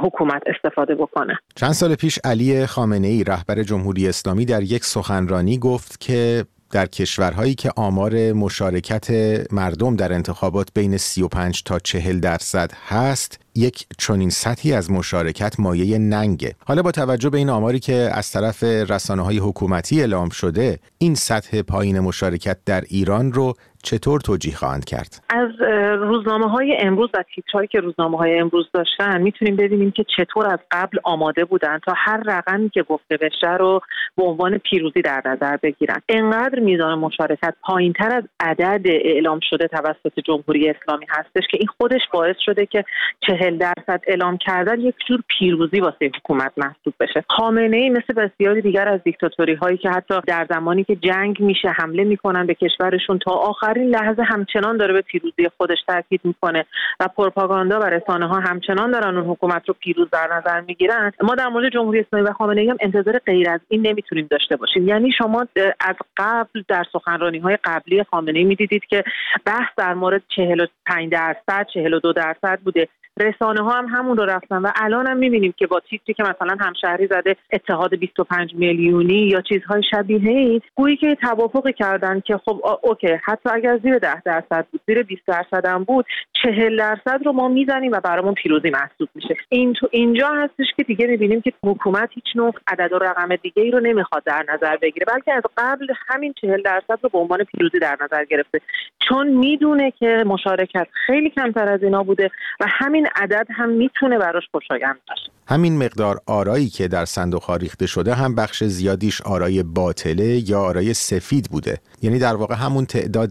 حکومت 0.02 0.42
استفاده 0.46 0.94
بکنه. 0.94 1.38
چند 1.54 1.72
سال 1.72 1.94
پیش 1.94 2.18
علی 2.24 2.66
خامنه 2.66 3.06
ای 3.06 3.24
رهبر 3.24 3.62
جمهوری 3.62 4.08
اسلامی 4.08 4.44
در 4.44 4.62
یک 4.62 4.84
سخنرانی 4.84 5.58
گفت 5.58 6.00
که 6.00 6.44
در 6.70 6.86
کشورهایی 6.86 7.54
که 7.54 7.72
آمار 7.76 8.32
مشارکت 8.32 9.10
مردم 9.52 9.96
در 9.96 10.12
انتخابات 10.12 10.68
بین 10.74 10.96
35 10.96 11.62
تا 11.62 11.78
40 11.78 12.20
درصد 12.20 12.72
هست 12.88 13.38
یک 13.54 13.86
چنین 13.98 14.30
سطحی 14.30 14.72
از 14.72 14.90
مشارکت 14.90 15.60
مایه 15.60 15.98
ننگه 15.98 16.54
حالا 16.64 16.82
با 16.82 16.92
توجه 16.92 17.30
به 17.30 17.38
این 17.38 17.50
آماری 17.50 17.78
که 17.78 18.10
از 18.12 18.30
طرف 18.30 18.62
رسانه 18.62 19.22
های 19.22 19.38
حکومتی 19.38 20.00
اعلام 20.00 20.28
شده 20.28 20.78
این 20.98 21.14
سطح 21.14 21.62
پایین 21.62 22.00
مشارکت 22.00 22.58
در 22.64 22.80
ایران 22.80 23.32
رو 23.32 23.54
چطور 23.86 24.20
توجیه 24.20 24.54
خواهند 24.54 24.84
کرد؟ 24.84 25.24
از 25.28 25.50
روزنامه 25.98 26.50
های 26.50 26.76
امروز 26.80 27.10
و 27.14 27.24
تیترهایی 27.34 27.68
که 27.68 27.80
روزنامه 27.80 28.18
های 28.18 28.38
امروز 28.38 28.68
داشتن 28.72 29.22
می‌تونیم 29.22 29.56
ببینیم 29.56 29.90
که 29.90 30.04
چطور 30.16 30.46
از 30.46 30.58
قبل 30.70 30.98
آماده 31.04 31.44
بودن 31.44 31.78
تا 31.78 31.92
هر 31.96 32.22
رقمی 32.26 32.70
که 32.70 32.82
گفته 32.82 33.16
بشه 33.16 33.56
رو 33.56 33.80
به 34.16 34.22
عنوان 34.22 34.58
پیروزی 34.58 35.02
در 35.02 35.22
نظر 35.24 35.56
بگیرن. 35.56 36.00
انقدر 36.08 36.58
میزان 36.58 36.98
مشارکت 36.98 37.54
پایین 37.62 37.92
تر 37.92 38.16
از 38.16 38.24
عدد 38.40 38.80
اعلام 38.86 39.40
شده 39.50 39.68
توسط 39.68 40.20
جمهوری 40.26 40.70
اسلامی 40.70 41.06
هستش 41.10 41.42
که 41.50 41.58
این 41.60 41.68
خودش 41.78 42.00
باعث 42.12 42.36
شده 42.44 42.66
که 42.66 42.84
چهل 43.20 43.58
درصد 43.58 44.00
اعلام 44.06 44.38
کردن 44.38 44.80
یک 44.80 44.94
جور 45.08 45.20
پیروزی 45.38 45.80
واسه 45.80 46.10
حکومت 46.16 46.52
محسوب 46.56 46.94
بشه. 47.00 47.24
خامنه 47.28 47.76
ای 47.76 47.90
مثل 47.90 48.12
بسیاری 48.16 48.62
دیگر 48.62 48.88
از 48.88 49.00
دیکتاتوری 49.04 49.54
هایی 49.54 49.76
که 49.78 49.90
حتی 49.90 50.14
در 50.26 50.46
زمانی 50.50 50.84
که 50.84 50.96
جنگ 50.96 51.40
میشه 51.40 51.68
حمله 51.68 52.04
می‌کنن 52.04 52.46
به 52.46 52.54
کشورشون 52.54 53.18
تا 53.18 53.30
آخر 53.30 53.75
آخرین 53.76 53.90
لحظه 53.90 54.22
همچنان 54.22 54.76
داره 54.76 54.92
به 54.94 55.00
پیروزی 55.00 55.48
خودش 55.56 55.78
تاکید 55.86 56.20
می‌کنه 56.24 56.64
و 57.00 57.08
پروپاگاندا 57.08 57.80
و 57.80 57.84
رسانه 57.84 58.26
ها 58.26 58.40
همچنان 58.40 58.90
دارن 58.90 59.16
اون 59.16 59.26
حکومت 59.26 59.68
رو 59.68 59.74
پیروز 59.80 60.10
در 60.10 60.28
نظر 60.36 60.60
می‌گیرن. 60.60 61.12
ما 61.22 61.34
در 61.34 61.48
مورد 61.48 61.72
جمهوری 61.72 62.00
اسلامی 62.00 62.26
و 62.26 62.32
خامنه 62.32 62.60
ای 62.60 62.70
هم 62.70 62.76
انتظار 62.80 63.18
غیر 63.18 63.50
از 63.50 63.60
این 63.68 63.86
نمی‌تونیم 63.86 64.26
داشته 64.30 64.56
باشیم. 64.56 64.88
یعنی 64.88 65.12
شما 65.12 65.46
از 65.80 65.96
قبل 66.16 66.62
در 66.68 66.84
سخنرانی 66.92 67.38
های 67.38 67.58
قبلی 67.64 68.04
خامنه 68.04 68.38
ای 68.38 68.44
می‌دیدید 68.44 68.84
که 68.84 69.04
بحث 69.44 69.68
در 69.76 69.94
مورد 69.94 70.22
45 70.36 71.12
درصد 71.12 71.66
42 71.74 72.12
درصد 72.12 72.58
بوده. 72.64 72.88
رسانه 73.20 73.62
ها 73.62 73.70
هم 73.70 73.86
همون 73.86 74.16
رو 74.16 74.24
رفتن 74.24 74.56
و 74.56 74.70
الان 74.76 75.06
هم 75.06 75.16
می‌بینیم 75.16 75.54
که 75.56 75.66
با 75.66 75.80
تیتری 75.80 76.14
که 76.14 76.22
مثلا 76.22 76.56
همشهری 76.60 77.06
زده 77.06 77.36
اتحاد 77.52 77.94
25 77.94 78.54
میلیونی 78.54 79.14
یا 79.14 79.40
چیزهای 79.40 79.82
شبیه 79.90 80.30
این 80.30 80.60
گویی 80.74 80.96
که 80.96 81.14
توافقی 81.14 81.72
کردن 81.72 82.20
که 82.20 82.40
خب 82.44 82.60
اوکی 82.82 83.08
حتی 83.24 83.48
اگر 83.52 83.78
زیر 83.78 83.98
10 83.98 84.20
درصد 84.20 84.66
بود 84.72 84.80
زیر 84.86 85.02
20 85.02 85.22
درصد 85.26 85.66
هم 85.66 85.84
بود 85.84 86.06
40 86.54 86.76
درصد 86.78 87.20
رو 87.24 87.32
ما 87.32 87.48
می‌زنیم 87.48 87.92
و 87.92 88.00
برامون 88.00 88.34
پیروزی 88.34 88.70
محسوب 88.70 89.08
میشه. 89.14 89.36
این 89.48 89.72
تو 89.72 89.88
اینجا 89.90 90.28
هستش 90.28 90.66
که 90.76 90.82
دیگه 90.82 91.06
می‌بینیم 91.06 91.40
که 91.40 91.52
حکومت 91.62 92.08
هیچ 92.12 92.24
نوع 92.34 92.52
عدد 92.66 92.92
و 92.92 92.98
رقم 92.98 93.36
دیگه 93.36 93.62
ای 93.62 93.70
رو 93.70 93.80
نمی‌خواد 93.80 94.22
در 94.24 94.44
نظر 94.54 94.76
بگیره 94.76 95.06
بلکه 95.06 95.32
از 95.32 95.42
قبل 95.56 95.86
همین 96.06 96.34
40 96.40 96.62
درصد 96.62 96.98
رو 97.02 97.08
به 97.08 97.18
عنوان 97.18 97.44
پیروزی 97.44 97.78
در 97.78 97.96
نظر 98.00 98.24
گرفته. 98.24 98.60
چون 99.08 99.28
می‌دونه 99.28 99.90
که 99.90 100.24
مشارکت 100.26 100.86
خیلی 101.06 101.30
کمتر 101.30 101.68
از 101.68 101.82
اینا 101.82 102.02
بوده 102.02 102.30
و 102.60 102.64
همین 102.68 103.08
عدد 103.16 103.46
هم 103.50 103.68
می‌تونه 103.70 104.18
براش 104.18 104.44
خوشایند 104.52 104.96
باشه. 105.08 105.30
همین 105.48 105.84
مقدار 105.84 106.16
آرایی 106.26 106.68
که 106.68 106.88
در 106.88 107.04
صندوق 107.04 107.50
ریخته 107.50 107.86
شده 107.86 108.14
هم 108.14 108.34
بخش 108.34 108.64
زیادیش 108.64 109.20
آرای 109.20 109.62
باطله 109.62 110.50
یا 110.50 110.60
آرای 110.60 110.94
سفید 110.94 111.48
بوده. 111.50 111.78
یعنی 112.02 112.18
در 112.18 112.34
واقع 112.34 112.54
همون 112.54 112.86
تعداد 112.86 113.30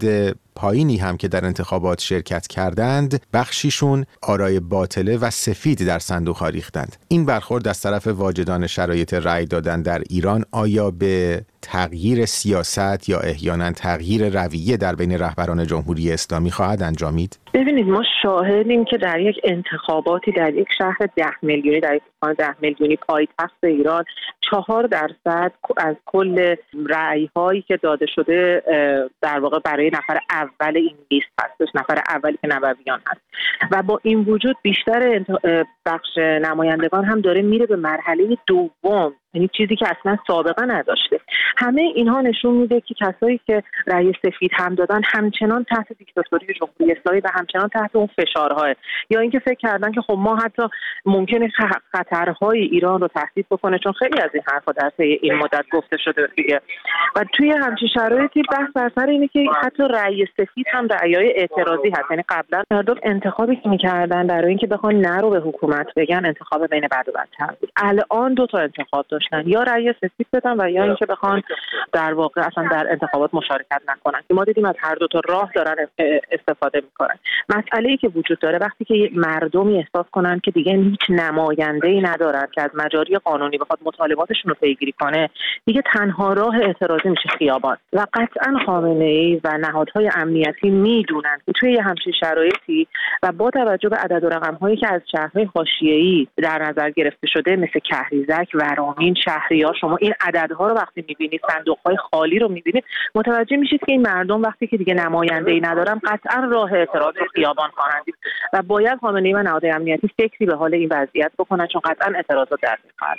پایینی 0.55 0.97
هم 0.97 1.17
که 1.17 1.27
در 1.27 1.45
انتخابات 1.45 2.01
شرکت 2.01 2.47
کردند 2.47 3.21
بخشیشون 3.33 4.05
آرای 4.21 4.59
باطله 4.59 5.17
و 5.17 5.29
سفید 5.29 5.85
در 5.85 5.99
صندوق 5.99 6.43
ریختند. 6.43 6.95
این 7.07 7.25
برخورد 7.25 7.67
از 7.67 7.81
طرف 7.81 8.07
واجدان 8.07 8.67
شرایط 8.67 9.13
رأی 9.13 9.45
دادن 9.45 9.81
در 9.81 10.03
ایران 10.09 10.45
آیا 10.51 10.91
به 10.91 11.45
تغییر 11.71 12.25
سیاست 12.25 13.09
یا 13.09 13.19
احیانا 13.19 13.71
تغییر 13.71 14.29
رویه 14.29 14.77
در 14.77 14.95
بین 14.95 15.19
رهبران 15.19 15.67
جمهوری 15.67 16.11
اسلامی 16.11 16.51
خواهد 16.51 16.83
انجامید؟ 16.83 17.39
ببینید 17.53 17.87
ما 17.87 18.03
شاهدیم 18.23 18.85
که 18.85 18.97
در 18.97 19.19
یک 19.19 19.35
انتخاباتی 19.43 20.31
در 20.31 20.53
یک 20.53 20.67
شهر 20.77 20.97
ده 21.15 21.31
میلیونی 21.41 21.79
در 21.79 21.95
یک 21.95 22.01
ده 22.37 22.55
میلیونی 22.61 22.95
پایتخت 22.95 23.63
ایران 23.63 24.03
چهار 24.41 24.87
درصد 24.87 25.51
از 25.77 25.95
کل 26.05 26.55
رأی 26.85 27.29
هایی 27.35 27.61
که 27.61 27.77
داده 27.77 28.05
شده 28.15 28.63
در 29.21 29.39
واقع 29.39 29.59
برای 29.59 29.89
نفر 29.89 30.19
اول 30.29 30.77
این 30.77 30.95
لیست 31.11 31.27
هستش 31.41 31.75
نفر 31.75 32.01
اولی 32.09 32.37
که 32.41 32.47
نبویان 32.47 32.99
هست. 33.07 33.21
و 33.71 33.83
با 33.83 33.99
این 34.03 34.19
وجود 34.19 34.55
بیشتر 34.61 35.25
بخش 35.85 36.17
نمایندگان 36.17 37.05
هم 37.05 37.21
داره 37.21 37.41
میره 37.41 37.65
به 37.65 37.75
مرحله 37.75 38.37
دوم. 38.47 39.13
یعنی 39.35 39.49
چیزی 39.57 39.75
که 39.75 39.85
اصلا 39.99 40.17
سابقه 40.27 40.65
نداشته. 40.65 41.19
همه 41.57 41.81
اینها 41.81 42.21
نشون 42.21 42.53
میده 42.53 42.81
که 42.81 42.93
کسایی 42.93 43.39
که 43.47 43.63
رأی 43.87 44.13
سفید 44.25 44.51
هم 44.53 44.75
دادن 44.75 45.01
همچنان 45.05 45.63
تحت 45.63 45.93
دیکتاتوری 45.97 46.53
جمهوری 46.53 46.97
اسلامی 46.99 47.19
و 47.19 47.27
همچنان 47.33 47.69
تحت 47.69 47.95
اون 47.95 48.09
فشارها 48.17 48.67
یا 49.09 49.19
اینکه 49.19 49.39
فکر 49.39 49.55
کردن 49.59 49.91
که 49.91 50.01
خب 50.01 50.15
ما 50.17 50.35
حتی 50.35 50.63
ممکنه 51.05 51.51
خطرهای 51.91 52.59
ایران 52.59 53.01
رو 53.01 53.07
تهدید 53.07 53.45
بکنه 53.51 53.79
چون 53.79 53.93
خیلی 53.93 54.21
از 54.21 54.29
این 54.33 54.43
حرفا 54.51 54.71
در 54.71 54.89
طی 54.97 55.19
این 55.21 55.35
مدت 55.35 55.65
گفته 55.73 55.97
شده 55.97 56.27
دیگه. 56.35 56.61
و 57.15 57.25
توی 57.33 57.51
همچین 57.51 57.87
شرایطی 57.93 58.41
بحث 58.51 58.69
بر 58.75 58.91
سر 58.95 59.05
اینه 59.05 59.27
که 59.27 59.45
حتی 59.63 59.83
رأی 59.83 60.27
سفید 60.37 60.65
هم 60.71 60.87
رأیای 60.87 61.33
اعتراضی 61.35 61.89
هست. 61.89 62.11
یعنی 62.11 62.23
قبلا 62.29 62.63
مردم 62.71 62.95
انتخابی 63.03 63.55
که 63.55 63.69
می‌کردن 63.69 64.27
برای 64.27 64.49
اینکه 64.49 64.67
بخوان 64.67 64.95
نرو 64.95 65.29
به 65.29 65.39
حکومت 65.39 65.87
بگن 65.95 66.25
انتخاب 66.25 66.67
بین 66.67 66.87
بد 66.91 67.09
و 67.09 67.11
بدتر 67.11 67.53
بود. 67.59 67.71
الان 67.75 68.33
دو 68.33 68.47
تا 68.47 68.57
انتخاب 68.57 69.05
داشتن 69.31 69.49
یا 69.49 69.63
رأی 69.63 69.93
سفید 69.93 70.27
بدن 70.33 70.61
و 70.61 70.69
یا 70.69 70.83
اینکه 70.83 71.05
بخوان 71.05 71.41
در 71.93 72.13
واقع 72.13 72.41
اصلا 72.41 72.67
در 72.71 72.87
انتخابات 72.91 73.33
مشارکت 73.33 73.81
نکنن. 73.87 74.19
ما 74.29 74.43
دیدیم 74.43 74.65
از 74.65 74.75
هر 74.79 74.95
دو 74.95 75.07
تا 75.07 75.21
راه 75.27 75.51
دارن 75.55 75.75
استفاده 76.31 76.81
می‌کنن. 76.81 77.15
مسئله 77.49 77.89
ای 77.89 77.97
که 77.97 78.07
وجود 78.07 78.39
داره 78.39 78.57
وقتی 78.57 78.85
که 78.85 79.09
مردمی 79.13 79.77
احساس 79.77 80.05
کنن 80.11 80.39
که 80.39 80.51
دیگه 80.51 80.73
هیچ 80.73 80.99
نماینده 81.09 81.87
ای 81.87 82.01
ندارن 82.01 82.47
که 82.55 82.61
از 82.61 82.69
مجاری 82.73 83.17
قانونی 83.17 83.57
بخواد 83.57 83.79
مطالباتشون 83.85 84.49
رو 84.49 84.55
پیگیری 84.61 84.91
کنه 84.91 85.29
دیگه 85.65 85.83
تنها 85.93 86.33
راه 86.33 86.55
اعتراضی 86.55 87.09
میشه 87.09 87.29
خیابان. 87.37 87.77
و 87.93 88.05
قطعا 88.13 88.59
خامنه 88.65 89.05
ای 89.05 89.41
و 89.43 89.57
نهادهای 89.57 90.09
امنیتی 90.15 90.69
می‌دونن 90.69 91.37
که 91.45 91.51
توی 91.51 91.79
همچین 91.79 92.13
شرایطی 92.19 92.87
و 93.23 93.31
با 93.31 93.51
توجه 93.51 93.89
به 93.89 93.95
عدد 93.95 94.23
و 94.23 94.29
رقم 94.29 94.53
هایی 94.53 94.77
که 94.77 94.93
از 94.93 95.01
شهرهای 95.11 95.49
حاشیه‌ای 95.55 96.27
در 96.37 96.61
نظر 96.69 96.89
گرفته 96.89 97.27
شده 97.27 97.55
مثل 97.55 97.79
کهریزک 97.79 98.47
ورامین 98.53 99.14
شهریار 99.15 99.75
شما 99.81 99.97
این 100.01 100.13
عددها 100.21 100.67
رو 100.67 100.75
وقتی 100.75 101.05
می‌بینید 101.07 101.41
صندوق 101.51 101.77
های 101.85 101.97
خالی 101.97 102.39
رو 102.39 102.47
می‌بینید 102.47 102.83
متوجه 103.15 103.57
میشید 103.57 103.79
که 103.79 103.91
این 103.91 104.01
مردم 104.01 104.41
وقتی 104.41 104.67
که 104.67 104.77
دیگه 104.77 104.93
نماینده 104.93 105.51
ای 105.51 105.59
ندارن 105.61 106.01
قطعا 106.03 106.47
راه 106.51 106.73
اعتراض 106.73 107.17
رو 107.17 107.25
خیابان 107.33 107.69
خواهند 107.75 108.03
و 108.53 108.61
باید 108.61 108.99
خامنه 108.99 109.27
ای 109.27 109.33
و 109.33 109.43
نهادهای 109.43 109.71
امنیتی 109.71 110.09
فکری 110.17 110.45
به 110.45 110.55
حال 110.55 110.73
این 110.73 110.89
وضعیت 110.91 111.31
بکنن 111.39 111.67
چون 111.67 111.81
قطعا 111.85 112.13
اعتراضات 112.15 112.59
در 112.61 112.77
خواهد 112.99 113.17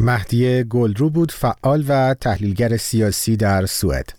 مهدی 0.00 0.64
گلرو 0.64 1.10
بود 1.10 1.32
فعال 1.32 1.84
و 1.88 2.14
تحلیلگر 2.14 2.68
سیاسی 2.68 3.36
در 3.36 3.66
سوئد. 3.66 4.12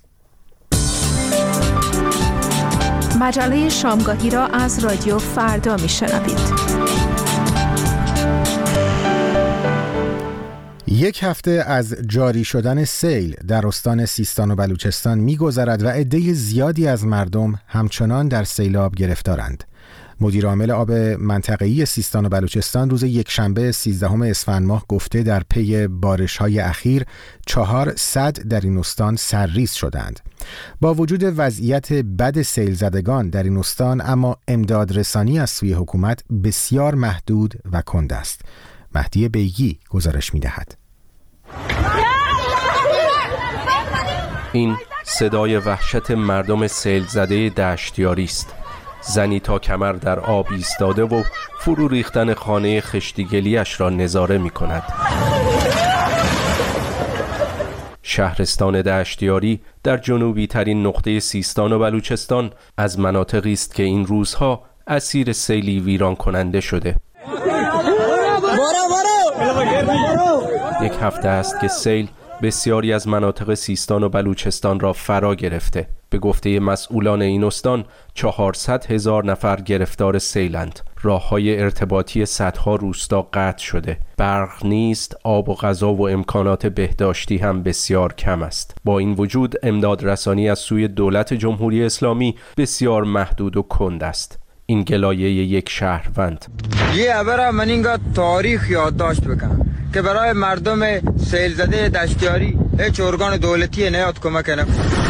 مجله 3.22 3.70
شامگاهی 3.70 4.30
را 4.30 4.46
از 4.46 4.86
رادیو 4.86 5.18
فردا 5.18 5.76
میشنوید. 5.76 6.89
یک 10.92 11.24
هفته 11.24 11.52
از 11.52 11.96
جاری 12.08 12.44
شدن 12.44 12.84
سیل 12.84 13.36
در 13.48 13.68
استان 13.68 14.06
سیستان 14.06 14.52
و 14.52 14.56
بلوچستان 14.56 15.20
میگذرد 15.20 15.84
و 15.84 15.88
عده 15.88 16.34
زیادی 16.34 16.88
از 16.88 17.06
مردم 17.06 17.60
همچنان 17.68 18.28
در 18.28 18.44
سیلاب 18.44 18.96
گرفتارند. 18.96 19.64
مدیر 20.22 20.46
عامل 20.46 20.72
آب 20.72 20.92
منطقه‌ای 20.92 21.86
سیستان 21.86 22.26
و 22.26 22.30
بلوچستان 22.30 22.90
روز 22.90 23.04
یکشنبه 23.04 23.72
13 23.72 24.30
اسفند 24.30 24.68
ماه 24.68 24.86
گفته 24.88 25.24
در 25.24 25.44
پی 25.50 25.88
بارش 25.88 26.38
های 26.38 26.60
اخیر 26.60 27.06
چهار 27.46 27.94
صد 27.96 28.40
در 28.40 28.62
این 28.62 28.78
استان 28.78 29.16
سرریز 29.16 29.72
شدند. 29.72 30.20
با 30.82 30.94
وجود 30.94 31.24
وضعیت 31.24 31.94
بد 31.94 32.42
سیل 32.42 32.74
زدگان 32.74 33.30
در 33.30 33.44
این 33.44 33.58
استان 33.58 34.02
اما 34.06 34.38
امداد 34.48 34.98
رسانی 34.98 35.40
از 35.40 35.50
سوی 35.50 35.74
حکومت 35.74 36.24
بسیار 36.44 36.96
محدود 36.96 37.54
و 37.72 37.82
کند 37.82 38.14
است. 38.14 38.42
مهدی 38.96 39.30
بیگی 39.30 39.80
گزارش 39.90 40.34
می 40.34 40.40
دهد. 40.40 40.78
این 44.54 44.78
صدای 45.04 45.58
وحشت 45.58 46.12
مردم 46.12 46.68
سیل 46.68 47.06
زده 47.06 47.50
دشتیاری 47.50 48.24
است. 48.24 48.54
زنی 49.02 49.40
تا 49.40 49.60
کمر 49.60 49.94
در 49.94 50.20
آب 50.20 50.48
ایستاده 50.52 51.04
و 51.04 51.24
فرو 51.60 51.88
ریختن 51.88 52.34
خانه 52.34 52.82
خشتیگلیش 52.82 53.82
را 53.82 53.90
نظاره 53.90 54.38
می 54.38 54.50
کند 54.50 54.84
شهرستان 58.02 58.82
دشتیاری 58.82 59.60
در 59.84 59.98
جنوبی 59.98 60.48
ترین 60.48 60.86
نقطه 60.86 61.20
سیستان 61.20 61.74
و 61.74 61.80
بلوچستان 61.80 62.52
از 62.78 63.00
مناطقی 63.00 63.54
است 63.54 63.76
که 63.76 63.84
این 63.84 64.06
روزها 64.06 64.64
اسیر 64.88 65.32
سیلی 65.32 65.80
ویران 65.80 66.16
کننده 66.16 66.62
شده. 66.62 66.96
یک 70.82 70.94
هفته 71.02 71.30
است 71.30 71.60
که 71.60 71.68
سیل 71.68 72.08
بسیاری 72.42 72.94
از 72.94 73.08
مناطق 73.08 73.54
سیستان 73.54 74.04
و 74.04 74.10
بلوچستان 74.10 74.80
را 74.80 74.94
فرا 74.94 75.36
گرفته. 75.36 75.88
به 76.10 76.18
گفته 76.18 76.60
مسئولان 76.60 77.22
این 77.22 77.44
استان 77.44 77.86
400 78.14 78.86
هزار 78.86 79.26
نفر 79.26 79.62
گرفتار 79.62 80.20
سیلند. 80.20 80.80
راه 81.02 81.30
های 81.30 81.62
ارتباطی 81.62 82.26
صدها 82.26 82.76
روستا 82.76 83.22
قطع 83.22 83.64
شده. 83.64 83.98
برق 84.18 84.66
نیست 84.66 85.16
آب 85.24 85.50
و 85.50 85.56
غذا 85.56 85.94
و 85.94 86.10
امکانات 86.10 86.68
بهداشتی 86.68 87.38
هم 87.38 87.64
بسیار 87.64 88.14
کم 88.14 88.44
است. 88.44 88.76
با 88.84 89.00
این 89.00 89.14
وجود 89.14 89.56
امداد 89.64 90.06
رسانی 90.06 90.50
از 90.50 90.60
سوی 90.60 90.88
دولت 90.88 91.34
جمهوری 91.34 91.84
اسلامی 91.84 92.36
بسیار 92.58 93.04
محدود 93.04 93.58
و 93.58 93.62
کند 93.62 94.04
است. 94.04 94.40
این 94.70 94.84
گلایه 94.84 95.30
یک 95.30 95.70
شهروند. 95.70 96.46
یه 96.96 97.16
ابرا 97.16 97.52
من 97.52 97.70
اینگاه 97.70 97.98
تاریخ 98.16 98.70
یادداشت 98.70 99.22
بکنم 99.22 99.66
که 99.94 100.02
برای 100.02 100.34
مردم 100.34 100.80
سیل 101.18 101.54
زده 101.54 101.90
دشتیاری 101.90 102.58
هیچ 102.80 103.00
ارگان 103.00 103.38
دولتی 103.38 103.90
نیاد 103.90 104.20
کمک 104.20 104.50
نکنه 104.50 105.09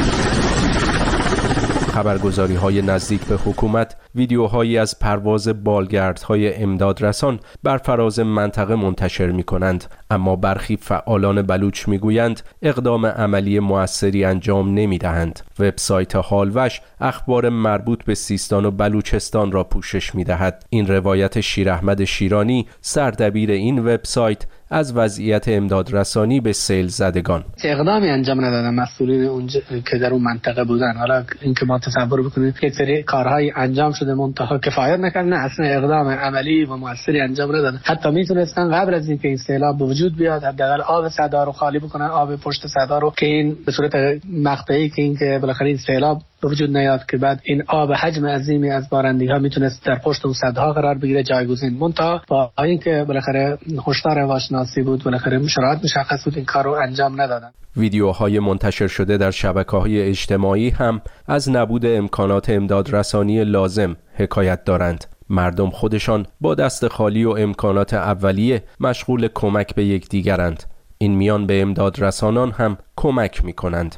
خبرگزاری 2.00 2.56
های 2.56 2.82
نزدیک 2.82 3.26
به 3.26 3.36
حکومت 3.36 3.96
ویدیوهایی 4.16 4.78
از 4.78 5.00
پرواز 5.00 5.48
بالگردهای 5.48 6.56
امدادرسان 6.56 7.40
بر 7.64 7.78
فراز 7.78 8.20
منطقه 8.20 8.76
منتشر 8.76 9.32
می 9.32 9.44
کنند 9.44 9.86
اما 10.12 10.36
برخی 10.36 10.78
فعالان 10.78 11.42
بلوچ 11.42 11.88
می 11.88 11.98
گویند 11.98 12.42
اقدام 12.62 13.06
عملی 13.06 13.60
موثری 13.60 14.26
انجام 14.26 14.74
نمی 14.74 14.98
دهند 14.98 15.40
وبسایت 15.60 16.16
هالوش 16.16 16.82
اخبار 17.02 17.50
مربوط 17.50 18.04
به 18.04 18.16
سیستان 18.16 18.66
و 18.66 18.72
بلوچستان 18.72 19.52
را 19.52 19.64
پوشش 19.64 20.16
می 20.16 20.24
دهد 20.24 20.66
این 20.70 20.88
روایت 20.88 21.42
شیر 21.42 21.70
احمد 21.70 22.04
شیرانی 22.04 22.68
سردبیر 22.82 23.52
این 23.52 23.80
وبسایت 23.80 24.46
از 24.72 24.98
وضعیت 24.98 25.48
امدادرسانی 25.48 26.40
به 26.40 26.54
سیل 26.54 26.88
زدگان. 26.88 27.44
اقدامی 27.64 28.10
انجام 28.10 28.46
ندادن 28.46 28.74
مسئولین 28.74 29.24
اونجا 29.24 29.60
که 29.92 29.98
در 29.98 30.10
اون 30.10 30.22
منطقه 30.22 30.64
بودن. 30.64 30.98
حالا 30.98 31.24
اینکه 31.42 31.66
ما 31.66 31.80
تصور 31.80 32.24
بکنیم 32.24 32.54
یک 32.64 32.74
سری 32.74 33.04
کارهای 33.04 33.52
انجام 33.56 33.92
شده 33.92 34.14
منتها 34.14 34.58
کفایت 34.58 35.00
نکرد 35.00 35.26
نه 35.26 35.36
اصلا 35.36 35.66
اقدام 35.66 36.08
عملی 36.08 36.66
و 36.66 36.76
موثری 36.76 37.22
انجام 37.22 37.50
ندادن. 37.50 37.80
حتی 37.84 38.10
می‌تونستن 38.10 38.72
قبل 38.72 38.94
از 38.94 39.08
اینکه 39.08 39.28
این 39.28 39.38
سیلاب 39.38 39.78
به 39.78 39.86
وجود 39.86 40.18
بیاد 40.18 40.44
حداقل 40.44 40.82
آب 40.82 41.10
صدا 41.10 41.44
رو 41.44 41.52
خالی 41.52 41.80
بکنن 41.80 42.06
آب 42.06 42.36
پشت 42.36 42.68
صدا 42.68 43.00
رو 43.00 43.14
که 43.18 43.26
این 43.26 43.58
به 43.66 43.72
صورت 43.72 43.92
مقطعی 44.34 44.90
که 44.90 45.02
اینکه 45.02 45.40
بالاخره 45.42 45.68
این 45.68 45.78
سیلاب 45.78 46.22
به 46.42 46.48
وجود 46.48 46.78
نیاد 46.78 47.06
که 47.06 47.18
بعد 47.18 47.42
این 47.44 47.64
آب 47.68 47.92
حجم 47.92 48.26
عظیمی 48.26 48.70
از 48.70 48.90
بارندگی 48.90 49.28
ها 49.28 49.40
می‌تونست 49.40 49.86
در 49.86 49.96
پشت 49.96 50.26
اون 50.26 50.34
صدها 50.34 50.74
قرار 50.74 50.98
بگیره 50.98 51.24
جایگزین. 51.24 51.74
مونتا 51.74 52.22
با 52.28 52.52
اینکه 52.60 53.06
بالاخره 53.08 53.58
هشدار 53.88 54.26
هواشناسی 54.60 54.82
بود. 54.82 55.04
بالاخره 55.04 55.48
شرایط 55.48 55.84
مشخص 55.84 56.24
بود 56.26 56.36
این 56.36 56.45
کار 56.45 56.63
رو 56.63 56.72
انجام 56.72 57.22
ندادن. 57.22 57.52
ویدیوهای 57.78 58.39
منتشر 58.39 58.88
شده 58.88 59.17
در 59.17 59.32
شبکه 59.32 59.78
های 59.78 60.02
اجتماعی 60.02 60.69
هم 60.69 61.02
از 61.28 61.50
نبود 61.50 61.86
امکانات 61.86 62.50
امدادرسانی 62.50 63.43
لازم 63.43 63.95
حکایت 64.13 64.63
دارند. 64.63 65.06
مردم 65.30 65.69
خودشان 65.69 66.26
با 66.41 66.56
دست 66.56 66.88
خالی 66.88 67.26
و 67.26 67.30
امکانات 67.30 67.93
اولیه 67.93 68.63
مشغول 68.80 69.28
کمک 69.36 69.76
به 69.76 69.86
یکدیگرند. 69.86 70.63
این 71.02 71.16
میان 71.16 71.48
به 71.48 71.62
امداد 71.62 72.04
رسانان 72.04 72.52
هم 72.52 72.78
کمک 72.96 73.46
می 73.46 73.54
کنند. 73.54 73.96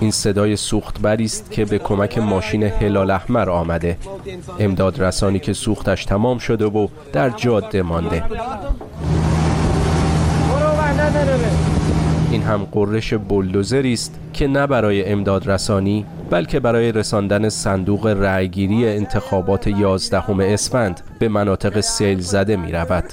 این 0.00 0.10
صدای 0.10 0.56
سوختبری 0.56 1.24
است 1.24 1.50
که 1.50 1.64
به 1.64 1.78
کمک 1.78 2.18
ماشین 2.18 2.62
هلال 2.62 3.10
احمر 3.10 3.50
آمده 3.50 3.98
امداد 4.58 5.02
رسانی 5.02 5.38
که 5.38 5.52
سوختش 5.52 6.04
تمام 6.04 6.38
شده 6.38 6.66
و 6.66 6.88
در 7.12 7.30
جاده 7.30 7.82
مانده 7.82 8.22
این 12.30 12.42
هم 12.42 12.64
قررش 12.72 13.14
بلدوزری 13.14 13.92
است 13.92 14.20
که 14.32 14.46
نه 14.46 14.66
برای 14.66 15.04
امداد 15.04 15.50
رسانی 15.50 16.06
بلکه 16.30 16.60
برای 16.60 16.92
رساندن 16.92 17.48
صندوق 17.48 18.06
رأیگیری 18.06 18.88
انتخابات 18.88 19.66
11 19.66 20.52
اسفند 20.52 21.00
به 21.18 21.28
مناطق 21.28 21.80
سیل 21.80 22.20
زده 22.20 22.56
می 22.56 22.72
رود. 22.72 23.04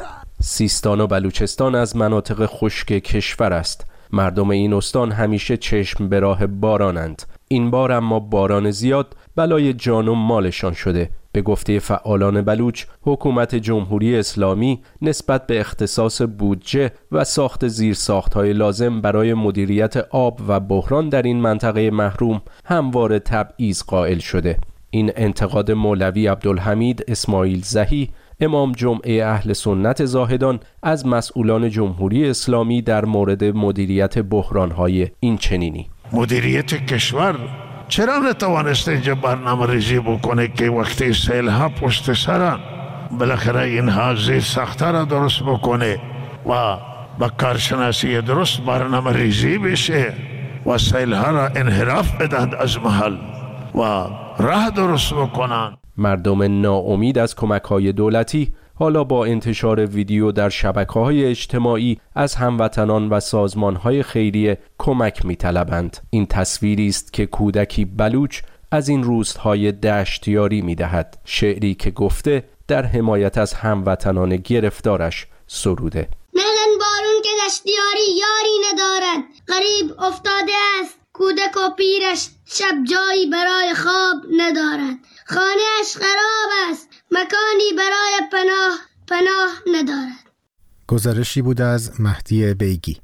سیستان 0.42 1.02
و 1.02 1.08
بلوچستان 1.08 1.76
از 1.76 1.96
مناطق 1.96 2.46
خشک 2.46 2.88
کشور 2.88 3.54
است. 3.54 3.86
مردم 4.12 4.50
این 4.50 4.74
استان 4.74 5.12
همیشه 5.12 5.58
چشم 5.58 6.10
به 6.10 6.20
راه 6.20 6.48
بارانند. 6.48 7.24
این 7.48 7.72
بار 7.72 7.92
اما 7.92 8.20
باران 8.20 8.72
زیاد 8.72 9.16
بلای 9.36 9.74
جان 9.74 10.08
و 10.08 10.16
مالشان 10.16 10.74
شده 10.74 11.10
به 11.34 11.42
گفته 11.42 11.80
فعالان 11.80 12.42
بلوچ 12.42 12.86
حکومت 13.02 13.56
جمهوری 13.56 14.18
اسلامی 14.18 14.82
نسبت 15.02 15.48
به 15.48 15.60
اختصاص 15.60 16.22
بودجه 16.22 16.92
و 17.12 17.24
ساخت 17.24 18.34
های 18.34 18.54
لازم 18.54 19.02
برای 19.02 19.34
مدیریت 19.34 19.98
آب 19.98 20.40
و 20.48 20.60
بحران 20.60 21.10
در 21.10 21.22
این 21.22 21.42
منطقه 21.42 21.92
محروم 21.92 22.42
همواره 22.66 23.20
تبعیض 23.20 23.84
قائل 23.84 24.20
شده. 24.20 24.58
این 24.90 25.12
انتقاد 25.16 25.72
مولوی 25.72 26.28
عبدالحمید 26.28 27.06
اسماعیل 27.08 27.62
زهی 27.62 28.10
امام 28.40 28.72
جمعه 28.72 29.26
اهل 29.26 29.54
سنت 29.54 30.06
زاهدان 30.06 30.60
از 30.84 31.06
مسئولان 31.06 31.70
جمهوری 31.70 32.30
اسلامی 32.30 32.82
در 32.82 33.06
مورد 33.06 33.44
مدیریت 33.44 34.20
بحرانهای 34.20 35.08
این 35.20 35.38
چنینی 35.38 35.90
مدیریت 36.14 36.86
کشور 36.86 37.63
چرا 37.94 38.18
نتوانست 38.18 38.88
اینجا 38.88 39.16
برنامه 39.16 39.66
ریزی 39.66 40.00
بکنه 40.00 40.48
که 40.48 40.70
وقتی 40.70 41.14
سیل 41.14 41.48
ها 41.48 41.70
پشت 41.70 42.14
سرن؟ 42.14 42.60
بالاخره 43.20 43.62
اینها 43.62 44.16
زیر 44.16 44.40
سخته 44.40 44.92
را 44.92 45.06
درست 45.06 45.44
بکنه 45.44 46.00
و 46.50 46.78
با 47.20 47.30
کارشناسی 47.38 48.22
درست 48.22 48.62
برنامه 48.62 49.12
ریزی 49.12 49.58
بشه 49.58 50.14
و 50.66 50.78
سیل 50.78 51.14
ها 51.14 51.32
را 51.32 51.48
انحراف 51.48 52.22
بدهد 52.22 52.56
از 52.56 52.80
محل 52.80 53.18
و 53.76 53.80
راه 54.40 54.70
درست 54.70 55.14
بکنن. 55.14 55.78
مردم 55.98 56.62
ناامید 56.62 57.18
از 57.18 57.36
کمک 57.36 57.64
های 57.64 57.92
دولتی 57.92 58.54
حالا 58.76 59.04
با 59.04 59.26
انتشار 59.26 59.86
ویدیو 59.86 60.32
در 60.32 60.50
شبکه 60.50 60.94
های 60.94 61.26
اجتماعی 61.26 62.00
از 62.16 62.36
هموطنان 62.36 63.10
و 63.10 63.20
سازمان 63.20 63.76
های 63.76 64.04
خیریه 64.04 64.58
کمک 64.78 65.26
می 65.26 65.36
طلبند. 65.36 65.98
این 66.10 66.26
تصویری 66.26 66.88
است 66.88 67.14
که 67.14 67.26
کودکی 67.26 67.86
بلوچ 67.86 68.42
از 68.72 68.90
این 68.90 69.04
روزهای 69.04 69.72
دشتیاری 69.72 70.62
می 70.62 70.76
دهد. 70.76 71.18
شعری 71.26 71.76
که 71.76 71.92
گفته 71.92 72.44
در 72.68 72.86
حمایت 72.86 73.38
از 73.38 73.54
هموطنان 73.54 74.36
گرفتارش 74.36 75.28
سروده. 75.48 76.10
ملن 76.34 76.80
بارون 76.80 77.22
که 77.24 77.30
دشتیاری 77.46 78.20
یاری 78.20 78.74
ندارد. 78.74 79.24
غریب 79.48 80.02
افتاده 80.02 80.54
است. 80.82 81.00
کودک 81.14 81.58
و 81.58 81.76
پیرش 81.78 82.30
شب 82.46 82.76
جایی 82.90 83.26
برای 83.26 83.74
خواب 83.74 84.18
ندارد. 84.38 84.98
خانهاش 85.28 85.96
خراب 85.96 86.72
است. 86.72 86.93
مکانی 87.14 87.74
برای 87.78 88.30
پناه 88.32 88.80
پناه 89.08 89.80
ندارد 89.80 90.30
گزارشی 90.88 91.42
بود 91.42 91.62
از 91.62 92.02
مهدی 92.02 92.54
بیگی 92.54 92.98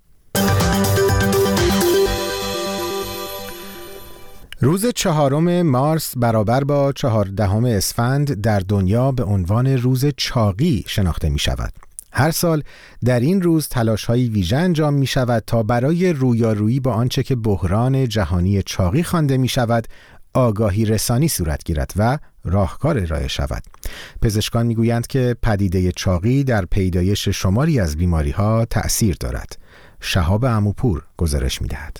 روز 4.61 4.85
چهارم 4.87 5.61
مارس 5.61 6.17
برابر 6.17 6.63
با 6.63 6.91
چهاردهم 6.91 7.65
اسفند 7.65 8.41
در 8.41 8.59
دنیا 8.59 9.11
به 9.11 9.23
عنوان 9.23 9.67
روز 9.67 10.05
چاقی 10.17 10.83
شناخته 10.87 11.29
می 11.29 11.39
شود. 11.39 11.73
هر 12.11 12.31
سال 12.31 12.63
در 13.05 13.19
این 13.19 13.41
روز 13.41 13.67
تلاش 13.67 14.05
های 14.05 14.27
ویژه 14.27 14.57
انجام 14.57 14.93
می 14.93 15.07
شود 15.07 15.43
تا 15.47 15.63
برای 15.63 16.13
رویارویی 16.13 16.79
با 16.79 16.93
آنچه 16.93 17.23
که 17.23 17.35
بحران 17.35 18.07
جهانی 18.07 18.63
چاقی 18.63 19.03
خوانده 19.03 19.37
می 19.37 19.47
شود 19.47 19.87
آگاهی 20.33 20.85
رسانی 20.85 21.27
صورت 21.27 21.63
گیرد 21.63 21.93
و 21.95 22.17
راهکار 22.43 22.99
ارائه 22.99 23.27
شود. 23.27 23.63
پزشکان 24.21 24.65
می‌گویند 24.65 25.07
که 25.07 25.35
پدیده 25.41 25.91
چاقی 25.91 26.43
در 26.43 26.65
پیدایش 26.65 27.29
شماری 27.29 27.79
از 27.79 27.97
بیماری 27.97 28.31
ها 28.31 28.65
تأثیر 28.65 29.17
دارد. 29.19 29.57
شهاب 29.99 30.45
اموپور 30.45 31.03
گزارش 31.17 31.61
می‌دهد. 31.61 31.99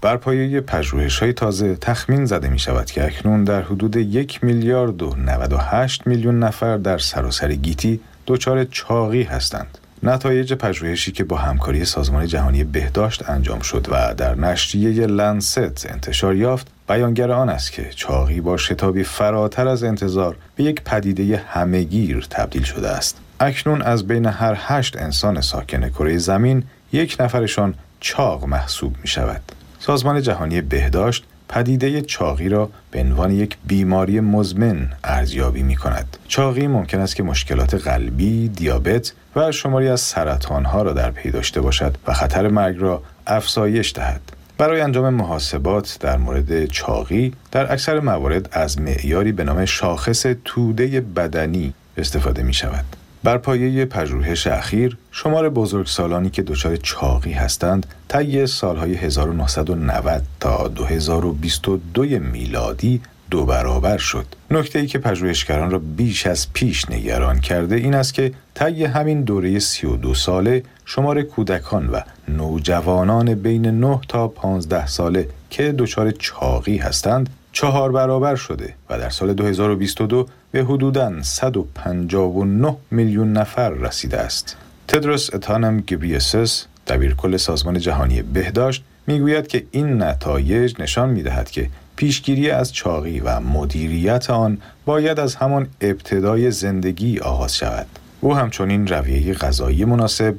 بر 0.00 0.16
پایه 0.16 0.60
پژوهش 0.60 1.18
های 1.18 1.32
تازه 1.32 1.76
تخمین 1.76 2.24
زده 2.24 2.48
می 2.48 2.58
شود 2.58 2.86
که 2.86 3.04
اکنون 3.04 3.44
در 3.44 3.62
حدود 3.62 3.96
یک 3.96 4.44
میلیارد 4.44 5.02
و 5.02 5.14
98 5.16 6.06
میلیون 6.06 6.38
نفر 6.38 6.76
در 6.76 6.98
سراسر 6.98 7.52
گیتی 7.52 8.00
دچار 8.26 8.64
چاقی 8.64 9.22
هستند. 9.22 9.78
نتایج 10.04 10.52
پژوهشی 10.54 11.12
که 11.12 11.24
با 11.24 11.36
همکاری 11.36 11.84
سازمان 11.84 12.26
جهانی 12.26 12.64
بهداشت 12.64 13.30
انجام 13.30 13.60
شد 13.60 13.86
و 13.90 14.14
در 14.14 14.34
نشریه 14.34 15.06
لنست 15.06 15.90
انتشار 15.90 16.36
یافت 16.36 16.66
بیانگر 16.88 17.30
آن 17.30 17.48
است 17.48 17.72
که 17.72 17.90
چاقی 17.90 18.40
با 18.40 18.56
شتابی 18.56 19.02
فراتر 19.02 19.68
از 19.68 19.84
انتظار 19.84 20.36
به 20.56 20.64
یک 20.64 20.82
پدیده 20.84 21.36
همهگیر 21.48 22.26
تبدیل 22.30 22.62
شده 22.62 22.88
است. 22.88 23.18
اکنون 23.40 23.82
از 23.82 24.06
بین 24.06 24.26
هر 24.26 24.56
هشت 24.58 24.96
انسان 24.96 25.40
ساکن 25.40 25.88
کره 25.88 26.18
زمین 26.18 26.64
یک 26.92 27.16
نفرشان 27.20 27.74
چاق 28.00 28.44
محسوب 28.44 28.96
می 29.02 29.08
شود 29.08 29.42
سازمان 29.78 30.22
جهانی 30.22 30.60
بهداشت 30.60 31.24
پدیده 31.52 32.02
چاقی 32.02 32.48
را 32.48 32.70
به 32.90 33.00
عنوان 33.00 33.30
یک 33.30 33.56
بیماری 33.66 34.20
مزمن 34.20 34.88
ارزیابی 35.04 35.62
می 35.62 35.76
کند. 35.76 36.16
چاقی 36.28 36.66
ممکن 36.66 37.00
است 37.00 37.16
که 37.16 37.22
مشکلات 37.22 37.74
قلبی، 37.74 38.48
دیابت 38.48 39.12
و 39.36 39.52
شماری 39.52 39.88
از 39.88 40.00
سرطانها 40.00 40.82
را 40.82 40.92
در 40.92 41.10
پی 41.10 41.30
داشته 41.30 41.60
باشد 41.60 41.96
و 42.06 42.12
خطر 42.12 42.48
مرگ 42.48 42.76
را 42.78 43.02
افزایش 43.26 43.92
دهد. 43.92 44.20
برای 44.58 44.80
انجام 44.80 45.14
محاسبات 45.14 45.96
در 46.00 46.16
مورد 46.16 46.66
چاقی 46.66 47.32
در 47.50 47.72
اکثر 47.72 48.00
موارد 48.00 48.48
از 48.52 48.80
معیاری 48.80 49.32
به 49.32 49.44
نام 49.44 49.64
شاخص 49.64 50.26
توده 50.44 51.00
بدنی 51.00 51.74
استفاده 51.96 52.42
می 52.42 52.54
شود. 52.54 52.84
بر 53.24 53.38
پایه 53.38 53.84
پژوهش 53.84 54.46
اخیر 54.46 54.96
شمار 55.10 55.48
بزرگسالانی 55.48 56.30
که 56.30 56.42
دچار 56.42 56.76
چاقی 56.76 57.32
هستند 57.32 57.86
طی 58.08 58.46
سالهای 58.46 58.94
1990 58.94 60.22
تا 60.40 60.68
2022 60.68 62.02
میلادی 62.02 63.00
دو 63.30 63.44
برابر 63.46 63.98
شد. 63.98 64.26
نکته 64.50 64.78
ای 64.78 64.86
که 64.86 64.98
پژوهشگران 64.98 65.70
را 65.70 65.78
بیش 65.78 66.26
از 66.26 66.52
پیش 66.52 66.90
نگران 66.90 67.40
کرده 67.40 67.74
این 67.74 67.94
است 67.94 68.14
که 68.14 68.32
طی 68.54 68.84
همین 68.84 69.22
دوره 69.22 69.58
32 69.58 70.14
ساله 70.14 70.62
شمار 70.84 71.22
کودکان 71.22 71.88
و 71.88 72.00
نوجوانان 72.28 73.34
بین 73.34 73.66
9 73.66 74.00
تا 74.08 74.28
15 74.28 74.86
ساله 74.86 75.28
که 75.50 75.72
دچار 75.72 76.10
چاقی 76.10 76.76
هستند 76.76 77.30
چهار 77.52 77.92
برابر 77.92 78.36
شده 78.36 78.74
و 78.90 78.98
در 78.98 79.10
سال 79.10 79.34
2022 79.34 80.26
به 80.50 80.64
حدوداً 80.64 81.22
159 81.22 82.76
میلیون 82.90 83.32
نفر 83.32 83.70
رسیده 83.70 84.18
است. 84.18 84.56
تدروس 84.88 85.34
اتانم 85.34 85.80
گبریسس 85.80 86.66
دبیرکل 86.86 87.36
سازمان 87.36 87.78
جهانی 87.78 88.22
بهداشت 88.22 88.84
می‌گوید 89.06 89.46
که 89.46 89.64
این 89.70 90.02
نتایج 90.02 90.74
نشان 90.78 91.08
می‌دهد 91.08 91.50
که 91.50 91.68
پیشگیری 91.96 92.50
از 92.50 92.72
چاقی 92.72 93.20
و 93.20 93.40
مدیریت 93.40 94.30
آن 94.30 94.58
باید 94.84 95.20
از 95.20 95.34
همان 95.34 95.68
ابتدای 95.80 96.50
زندگی 96.50 97.18
آغاز 97.18 97.56
شود. 97.56 97.86
او 98.20 98.36
همچنین 98.36 98.86
رویه 98.86 99.34
غذایی 99.34 99.84
مناسب، 99.84 100.34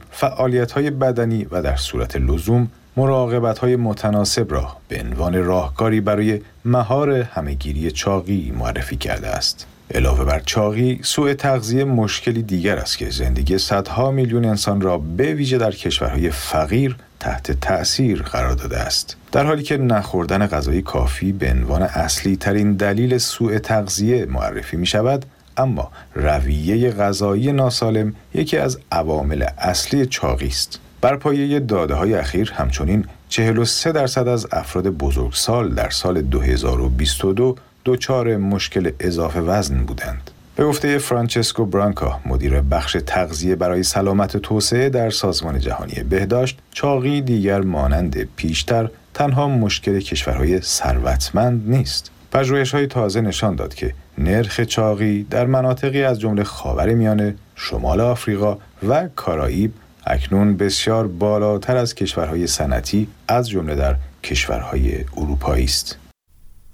های 0.76 0.90
بدنی 0.90 1.48
و 1.52 1.62
در 1.62 1.76
صورت 1.76 2.16
لزوم 2.16 2.68
های 2.96 3.76
متناسب 3.76 4.52
را 4.52 4.78
به 4.88 5.02
عنوان 5.02 5.44
راهکاری 5.44 6.02
برای 6.02 6.42
مهار 6.66 7.12
همهگیری 7.12 7.92
چاقی 7.92 8.54
معرفی 8.58 8.98
کرده 8.98 9.28
است. 9.28 9.66
علاوه 9.96 10.26
بر 10.26 10.40
چاقی، 10.40 11.00
سوء 11.04 11.34
تغذیه 11.34 11.84
مشکلی 11.84 12.44
دیگر 12.44 12.78
است 12.78 12.98
که 12.98 13.10
زندگی 13.10 13.58
صدها 13.58 14.12
میلیون 14.12 14.46
انسان 14.46 14.82
را 14.82 14.98
به 14.98 15.34
ویژه 15.34 15.58
در 15.58 15.72
کشورهای 15.72 16.30
فقیر 16.30 16.96
تحت 17.20 17.52
تأثیر 17.52 18.22
قرار 18.22 18.54
داده 18.54 18.80
است. 18.80 19.18
در 19.32 19.46
حالی 19.46 19.64
که 19.64 19.78
نخوردن 19.78 20.48
غذای 20.48 20.82
کافی 20.82 21.32
به 21.32 21.52
عنوان 21.52 21.82
اصلی 21.82 22.36
ترین 22.36 22.74
دلیل 22.74 23.18
سوء 23.18 23.60
تغذیه 23.60 24.26
معرفی 24.26 24.78
می 24.78 24.86
شود، 24.86 25.26
اما 25.58 25.92
رویه 26.16 26.92
غذایی 26.92 27.52
ناسالم 27.52 28.16
یکی 28.34 28.58
از 28.58 28.80
عوامل 28.92 29.46
اصلی 29.58 30.06
چاقی 30.06 30.48
است. 30.48 30.80
بر 31.04 31.16
پایه 31.16 31.60
داده 31.60 31.94
های 31.94 32.14
اخیر 32.14 32.52
همچنین 32.56 33.06
43 33.30 33.92
درصد 33.92 34.28
از 34.28 34.48
افراد 34.52 34.88
بزرگسال 34.88 35.70
در 35.70 35.90
سال 35.90 36.22
2022 36.22 37.56
دچار 37.86 38.38
مشکل 38.38 38.92
اضافه 39.00 39.40
وزن 39.40 39.84
بودند. 39.86 40.32
به 40.56 40.66
گفته 40.66 40.98
فرانچسکو 40.98 41.66
برانکا 41.66 42.20
مدیر 42.26 42.62
بخش 42.62 42.98
تغذیه 43.06 43.56
برای 43.56 43.84
سلامت 43.84 44.38
توسعه 44.38 44.90
در 44.90 45.10
سازمان 45.10 45.60
جهانی 45.60 46.04
بهداشت 46.10 46.60
چاقی 46.72 47.22
دیگر 47.22 47.62
مانند 47.62 48.28
پیشتر 48.36 48.90
تنها 49.14 49.48
مشکل 49.48 50.00
کشورهای 50.00 50.62
ثروتمند 50.62 51.64
نیست 51.70 52.12
پژوهش 52.32 52.74
های 52.74 52.88
تازه 52.88 53.22
نشان 53.22 53.56
داد 53.56 53.74
که 53.74 53.94
نرخ 54.18 54.62
چاقی 54.62 55.24
در 55.30 55.46
مناطقی 55.46 56.04
از 56.04 56.20
جمله 56.20 56.44
خاور 56.44 56.94
میانه، 56.94 57.36
شمال 57.56 58.02
آفریقا 58.02 58.58
و 58.90 59.08
کارائیب 59.16 59.74
اکنون 60.08 60.58
بسیار 60.58 61.08
بالاتر 61.08 61.78
از 61.78 61.96
کشورهای 61.96 62.48
صنعتی 62.48 63.08
از 63.28 63.50
جمله 63.50 63.76
در 63.76 63.96
کشورهای 64.24 65.06
اروپایی 65.18 65.66
است. 65.66 65.98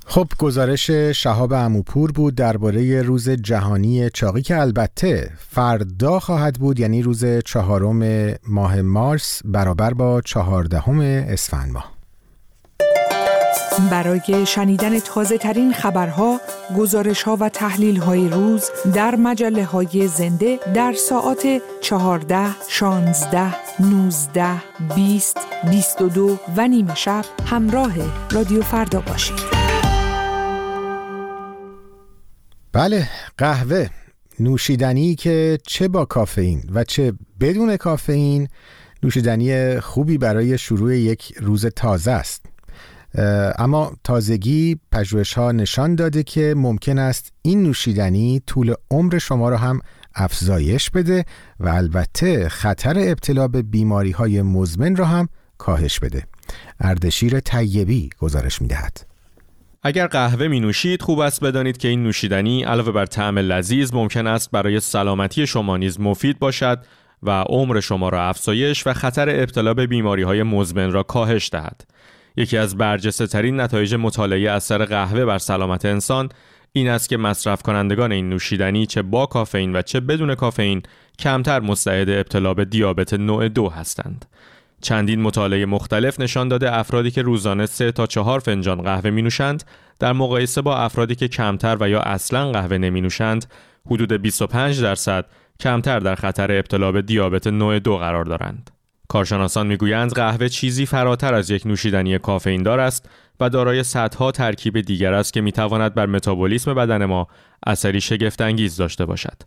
خب 0.05 0.27
گزارش 0.37 0.91
شهاب 0.91 1.53
اموپور 1.53 2.11
بود 2.11 2.35
درباره 2.35 3.01
روز 3.01 3.29
جهانی 3.29 4.09
چاقی 4.09 4.41
که 4.41 4.61
البته 4.61 5.31
فردا 5.37 6.19
خواهد 6.19 6.55
بود 6.55 6.79
یعنی 6.79 7.01
روز 7.01 7.25
چهارم 7.45 8.31
ماه 8.47 8.81
مارس 8.81 9.41
برابر 9.45 9.93
با 9.93 10.21
چهاردهم 10.21 10.99
اسفند 10.99 11.71
ماه 11.71 11.98
برای 13.87 14.45
شنیدن 14.45 14.99
تازه 14.99 15.37
ترین 15.37 15.73
خبرها، 15.73 16.41
گزارش 16.77 17.23
ها 17.23 17.37
و 17.39 17.49
تحلیل 17.49 17.97
های 17.97 18.29
روز 18.29 18.69
در 18.93 19.15
مجله 19.15 19.65
های 19.65 20.07
زنده 20.07 20.59
در 20.73 20.93
ساعت 20.93 21.61
14, 21.81 22.47
16, 22.69 23.55
19, 23.79 24.61
20, 24.95 25.37
22 25.71 26.37
و 26.57 26.67
نیمه 26.67 26.95
شب 26.95 27.25
همراه 27.45 27.93
رادیو 28.31 28.61
فردا 28.61 29.01
باشید. 29.01 29.39
بله 32.71 33.07
قهوه 33.37 33.87
نوشیدنی 34.39 35.15
که 35.15 35.57
چه 35.67 35.87
با 35.87 36.05
کافئین 36.05 36.63
و 36.73 36.83
چه 36.83 37.13
بدون 37.39 37.77
کافئین 37.77 38.47
نوشیدنی 39.03 39.79
خوبی 39.79 40.17
برای 40.17 40.57
شروع 40.57 40.97
یک 40.97 41.33
روز 41.41 41.65
تازه 41.65 42.11
است 42.11 42.45
اما 43.59 43.91
تازگی 44.03 44.77
پژوهش 44.91 45.33
ها 45.33 45.51
نشان 45.51 45.95
داده 45.95 46.23
که 46.23 46.53
ممکن 46.57 46.99
است 46.99 47.33
این 47.41 47.63
نوشیدنی 47.63 48.41
طول 48.47 48.73
عمر 48.91 49.17
شما 49.17 49.49
را 49.49 49.57
هم 49.57 49.81
افزایش 50.15 50.89
بده 50.89 51.25
و 51.59 51.69
البته 51.69 52.49
خطر 52.49 52.95
ابتلا 52.97 53.47
به 53.47 53.61
بیماری 53.61 54.11
های 54.11 54.41
مزمن 54.41 54.95
را 54.95 55.05
هم 55.05 55.29
کاهش 55.57 55.99
بده 55.99 56.23
اردشیر 56.79 57.39
طیبی 57.39 58.09
گزارش 58.19 58.61
می 58.61 58.67
دهد. 58.67 59.05
اگر 59.83 60.07
قهوه 60.07 60.47
می 60.47 60.59
نوشید 60.59 61.01
خوب 61.01 61.19
است 61.19 61.43
بدانید 61.43 61.77
که 61.77 61.87
این 61.87 62.03
نوشیدنی 62.03 62.63
علاوه 62.63 62.91
بر 62.91 63.05
طعم 63.05 63.39
لذیذ 63.39 63.93
ممکن 63.93 64.27
است 64.27 64.51
برای 64.51 64.79
سلامتی 64.79 65.47
شما 65.47 65.77
نیز 65.77 65.99
مفید 65.99 66.39
باشد 66.39 66.85
و 67.23 67.41
عمر 67.41 67.79
شما 67.79 68.09
را 68.09 68.23
افزایش 68.23 68.87
و 68.87 68.93
خطر 68.93 69.29
ابتلا 69.29 69.73
به 69.73 69.87
بیماری 69.87 70.23
های 70.23 70.43
مزمن 70.43 70.91
را 70.91 71.03
کاهش 71.03 71.49
دهد. 71.49 71.83
یکی 72.39 72.57
از 72.57 72.77
برجسته 72.77 73.27
ترین 73.27 73.59
نتایج 73.59 73.95
مطالعه 73.95 74.51
اثر 74.51 74.85
قهوه 74.85 75.25
بر 75.25 75.37
سلامت 75.37 75.85
انسان 75.85 76.29
این 76.71 76.89
است 76.89 77.09
که 77.09 77.17
مصرف 77.17 77.61
کنندگان 77.61 78.11
این 78.11 78.29
نوشیدنی 78.29 78.85
چه 78.85 79.01
با 79.01 79.25
کافئین 79.25 79.75
و 79.75 79.81
چه 79.81 79.99
بدون 79.99 80.35
کافئین 80.35 80.83
کمتر 81.19 81.59
مستعد 81.59 82.09
ابتلا 82.09 82.53
به 82.53 82.65
دیابت 82.65 83.13
نوع 83.13 83.47
دو 83.47 83.69
هستند. 83.69 84.25
چندین 84.81 85.21
مطالعه 85.21 85.65
مختلف 85.65 86.19
نشان 86.19 86.47
داده 86.47 86.77
افرادی 86.77 87.11
که 87.11 87.21
روزانه 87.21 87.65
3 87.65 87.91
تا 87.91 88.07
4 88.07 88.39
فنجان 88.39 88.81
قهوه 88.81 89.09
می 89.09 89.21
نوشند 89.21 89.63
در 89.99 90.13
مقایسه 90.13 90.61
با 90.61 90.77
افرادی 90.77 91.15
که 91.15 91.27
کمتر 91.27 91.77
و 91.79 91.89
یا 91.89 92.01
اصلا 92.01 92.51
قهوه 92.51 92.77
نمی 92.77 93.01
نوشند 93.01 93.45
حدود 93.85 94.13
25 94.13 94.81
درصد 94.81 95.25
کمتر 95.59 95.99
در 95.99 96.15
خطر 96.15 96.51
ابتلا 96.51 96.91
به 96.91 97.01
دیابت 97.01 97.47
نوع 97.47 97.79
دو 97.79 97.97
قرار 97.97 98.25
دارند. 98.25 98.78
کارشناسان 99.09 99.67
می‌گویند 99.67 100.13
قهوه 100.13 100.49
چیزی 100.49 100.85
فراتر 100.85 101.33
از 101.33 101.49
یک 101.49 101.67
نوشیدنی 101.67 102.19
کافئین 102.19 102.63
دار 102.63 102.79
است 102.79 103.09
و 103.39 103.49
دارای 103.49 103.83
صدها 103.83 104.31
ترکیب 104.31 104.81
دیگر 104.81 105.13
است 105.13 105.33
که 105.33 105.41
می‌تواند 105.41 105.93
بر 105.93 106.05
متابولیسم 106.05 106.73
بدن 106.73 107.05
ما 107.05 107.27
اثری 107.67 108.01
شگفتانگیز 108.01 108.77
داشته 108.77 109.05
باشد 109.05 109.41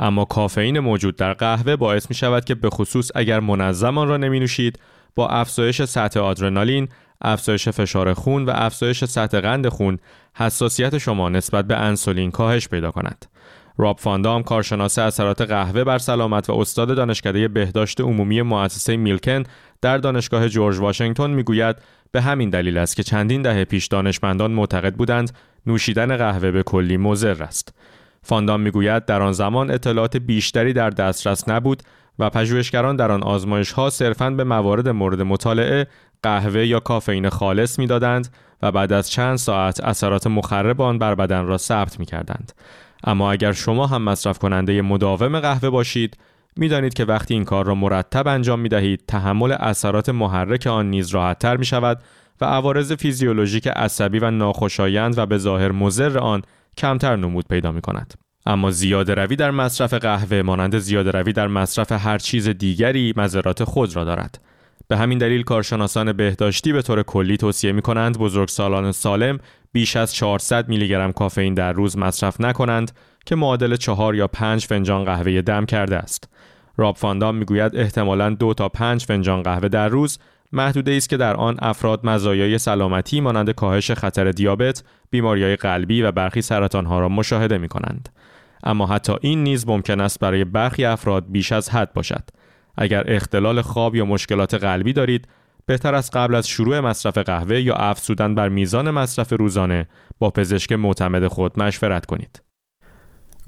اما 0.00 0.24
کافئین 0.24 0.78
موجود 0.78 1.16
در 1.16 1.32
قهوه 1.32 1.76
باعث 1.76 2.06
می 2.10 2.14
شود 2.14 2.44
که 2.44 2.54
به 2.54 2.70
خصوص 2.70 3.10
اگر 3.14 3.40
منظم 3.40 3.98
آن 3.98 4.08
را 4.08 4.16
نمی 4.16 4.40
نوشید 4.40 4.78
با 5.14 5.28
افزایش 5.28 5.82
سطح 5.82 6.20
آدرنالین، 6.20 6.88
افزایش 7.22 7.68
فشار 7.68 8.14
خون 8.14 8.44
و 8.44 8.52
افزایش 8.54 9.04
سطح 9.04 9.40
قند 9.40 9.68
خون 9.68 9.98
حساسیت 10.34 10.98
شما 10.98 11.28
نسبت 11.28 11.64
به 11.64 11.76
انسولین 11.76 12.30
کاهش 12.30 12.68
پیدا 12.68 12.90
کند. 12.90 13.26
راب 13.80 13.98
فاندام 13.98 14.42
کارشناس 14.42 14.98
اثرات 14.98 15.40
قهوه 15.40 15.84
بر 15.84 15.98
سلامت 15.98 16.50
و 16.50 16.52
استاد 16.52 16.96
دانشکده 16.96 17.48
بهداشت 17.48 18.00
عمومی 18.00 18.42
مؤسسه 18.42 18.96
میلکن 18.96 19.42
در 19.80 19.98
دانشگاه 19.98 20.48
جورج 20.48 20.78
واشنگتن 20.78 21.30
می‌گوید 21.30 21.76
به 22.12 22.20
همین 22.20 22.50
دلیل 22.50 22.78
است 22.78 22.96
که 22.96 23.02
چندین 23.02 23.42
دهه 23.42 23.64
پیش 23.64 23.86
دانشمندان 23.86 24.50
معتقد 24.50 24.94
بودند 24.94 25.30
نوشیدن 25.66 26.16
قهوه 26.16 26.50
به 26.50 26.62
کلی 26.62 26.96
مضر 26.96 27.42
است. 27.42 27.74
فاندام 28.22 28.60
می‌گوید 28.60 29.04
در 29.04 29.22
آن 29.22 29.32
زمان 29.32 29.70
اطلاعات 29.70 30.16
بیشتری 30.16 30.72
در 30.72 30.90
دسترس 30.90 31.48
نبود 31.48 31.82
و 32.18 32.30
پژوهشگران 32.30 32.96
در 32.96 33.12
آن 33.12 33.22
آزمایش 33.22 33.72
ها 33.72 33.90
صرفاً 33.90 34.30
به 34.30 34.44
موارد 34.44 34.88
مورد 34.88 35.22
مطالعه 35.22 35.86
قهوه 36.22 36.66
یا 36.66 36.80
کافئین 36.80 37.28
خالص 37.28 37.78
می‌دادند 37.78 38.28
و 38.62 38.72
بعد 38.72 38.92
از 38.92 39.10
چند 39.10 39.36
ساعت 39.36 39.80
اثرات 39.80 40.26
مخرب 40.26 40.80
آن 40.80 40.98
بر 40.98 41.14
بدن 41.14 41.46
را 41.46 41.58
ثبت 41.58 42.00
می 42.00 42.06
کردند. 42.06 42.52
اما 43.04 43.32
اگر 43.32 43.52
شما 43.52 43.86
هم 43.86 44.02
مصرف 44.02 44.38
کننده 44.38 44.82
مداوم 44.82 45.40
قهوه 45.40 45.70
باشید 45.70 46.16
می‌دانید 46.56 46.94
که 46.94 47.04
وقتی 47.04 47.34
این 47.34 47.44
کار 47.44 47.66
را 47.66 47.74
مرتب 47.74 48.28
انجام 48.28 48.60
می 48.60 48.68
دهید 48.68 49.04
تحمل 49.08 49.52
اثرات 49.52 50.08
محرک 50.08 50.66
آن 50.66 50.90
نیز 50.90 51.08
راحتتر 51.08 51.56
می 51.56 51.64
شود 51.64 52.02
و 52.40 52.44
عوارض 52.44 52.92
فیزیولوژیک 52.92 53.68
عصبی 53.68 54.18
و 54.18 54.30
ناخوشایند 54.30 55.18
و 55.18 55.26
به 55.26 55.38
ظاهر 55.38 55.72
مضر 55.72 56.18
آن 56.18 56.42
کمتر 56.76 57.16
نمود 57.16 57.48
پیدا 57.48 57.72
می 57.72 57.80
کند. 57.80 58.14
اما 58.46 58.70
زیاده 58.70 59.14
روی 59.14 59.36
در 59.36 59.50
مصرف 59.50 59.94
قهوه 59.94 60.42
مانند 60.42 60.78
زیاده 60.78 61.10
روی 61.10 61.32
در 61.32 61.46
مصرف 61.46 61.92
هر 61.92 62.18
چیز 62.18 62.48
دیگری 62.48 63.14
مذرات 63.16 63.64
خود 63.64 63.96
را 63.96 64.04
دارد. 64.04 64.40
به 64.88 64.96
همین 64.96 65.18
دلیل 65.18 65.42
کارشناسان 65.42 66.12
بهداشتی 66.12 66.72
به 66.72 66.82
طور 66.82 67.02
کلی 67.02 67.36
توصیه 67.36 67.72
می 67.72 67.82
کنند 67.82 68.18
بزرگسالان 68.18 68.92
سالم 68.92 69.38
بیش 69.72 69.96
از 69.96 70.14
400 70.14 70.68
میلی 70.68 70.88
گرم 70.88 71.12
کافئین 71.12 71.54
در 71.54 71.72
روز 71.72 71.98
مصرف 71.98 72.40
نکنند 72.40 72.92
که 73.26 73.36
معادل 73.36 73.76
4 73.76 74.14
یا 74.14 74.26
5 74.28 74.66
فنجان 74.66 75.04
قهوه 75.04 75.42
دم 75.42 75.66
کرده 75.66 75.96
است. 75.96 76.28
راب 76.76 76.96
فاندام 76.96 77.34
می‌گوید 77.34 77.76
احتمالاً 77.76 78.30
دو 78.30 78.54
تا 78.54 78.68
5 78.68 79.04
فنجان 79.04 79.42
قهوه 79.42 79.68
در 79.68 79.88
روز 79.88 80.18
محدوده 80.52 80.92
است 80.92 81.08
که 81.08 81.16
در 81.16 81.36
آن 81.36 81.56
افراد 81.62 82.06
مزایای 82.06 82.58
سلامتی 82.58 83.20
مانند 83.20 83.50
کاهش 83.50 83.90
خطر 83.90 84.30
دیابت، 84.30 84.82
بیماریهای 85.10 85.56
قلبی 85.56 86.02
و 86.02 86.12
برخی 86.12 86.42
سرطانها 86.42 87.00
را 87.00 87.08
مشاهده 87.08 87.58
می 87.58 87.68
کنند. 87.68 88.08
اما 88.64 88.86
حتی 88.86 89.12
این 89.20 89.42
نیز 89.42 89.68
ممکن 89.68 90.00
است 90.00 90.20
برای 90.20 90.44
برخی 90.44 90.84
افراد 90.84 91.24
بیش 91.28 91.52
از 91.52 91.70
حد 91.70 91.92
باشد. 91.92 92.22
اگر 92.78 93.04
اختلال 93.06 93.62
خواب 93.62 93.94
یا 93.94 94.04
مشکلات 94.04 94.54
قلبی 94.54 94.92
دارید 94.92 95.28
بهتر 95.66 95.94
است 95.94 96.16
قبل 96.16 96.34
از 96.34 96.48
شروع 96.48 96.80
مصرف 96.80 97.18
قهوه 97.18 97.60
یا 97.60 97.74
افزودن 97.74 98.34
بر 98.34 98.48
میزان 98.48 98.90
مصرف 98.90 99.32
روزانه 99.32 99.86
با 100.18 100.30
پزشک 100.30 100.72
معتمد 100.72 101.26
خود 101.26 101.58
مشورت 101.58 102.06
کنید. 102.06 102.42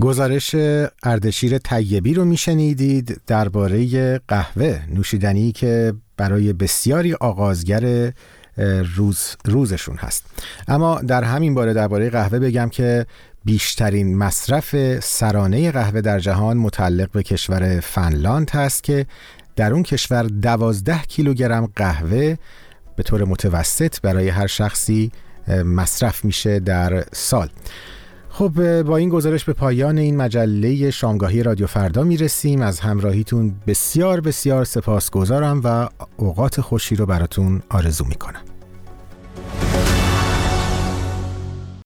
گزارش 0.00 0.54
اردشیر 1.02 1.58
طیبی 1.58 2.14
رو 2.14 2.24
میشنیدید 2.24 3.20
درباره 3.26 4.18
قهوه 4.28 4.80
نوشیدنی 4.94 5.52
که 5.52 5.94
برای 6.16 6.52
بسیاری 6.52 7.14
آغازگر 7.14 8.12
روز 8.96 9.36
روزشون 9.44 9.96
هست 9.96 10.44
اما 10.68 11.00
در 11.00 11.24
همین 11.24 11.54
باره 11.54 11.72
درباره 11.72 12.10
قهوه 12.10 12.38
بگم 12.38 12.68
که 12.68 13.06
بیشترین 13.44 14.16
مصرف 14.18 15.00
سرانه 15.00 15.70
قهوه 15.70 16.00
در 16.00 16.18
جهان 16.18 16.56
متعلق 16.56 17.10
به 17.10 17.22
کشور 17.22 17.80
فنلاند 17.80 18.50
هست 18.50 18.82
که 18.82 19.06
در 19.56 19.72
اون 19.72 19.82
کشور 19.82 20.22
دوازده 20.22 20.98
کیلوگرم 20.98 21.72
قهوه 21.76 22.36
به 22.96 23.02
طور 23.02 23.24
متوسط 23.24 24.00
برای 24.00 24.28
هر 24.28 24.46
شخصی 24.46 25.12
مصرف 25.64 26.24
میشه 26.24 26.60
در 26.60 27.04
سال. 27.12 27.48
خب 28.28 28.82
با 28.82 28.96
این 28.96 29.08
گزارش 29.08 29.44
به 29.44 29.52
پایان 29.52 29.98
این 29.98 30.16
مجله 30.16 30.90
شامگاهی 30.90 31.42
رادیو 31.42 31.66
فردا 31.66 32.02
می‌رسیم. 32.02 32.62
از 32.62 32.80
همراهیتون 32.80 33.54
بسیار 33.66 34.20
بسیار 34.20 34.64
سپاسگزارم 34.64 35.60
و 35.64 35.88
اوقات 36.16 36.60
خوشی 36.60 36.96
رو 36.96 37.06
براتون 37.06 37.62
آرزو 37.68 38.04
می‌کنم. 38.04 38.49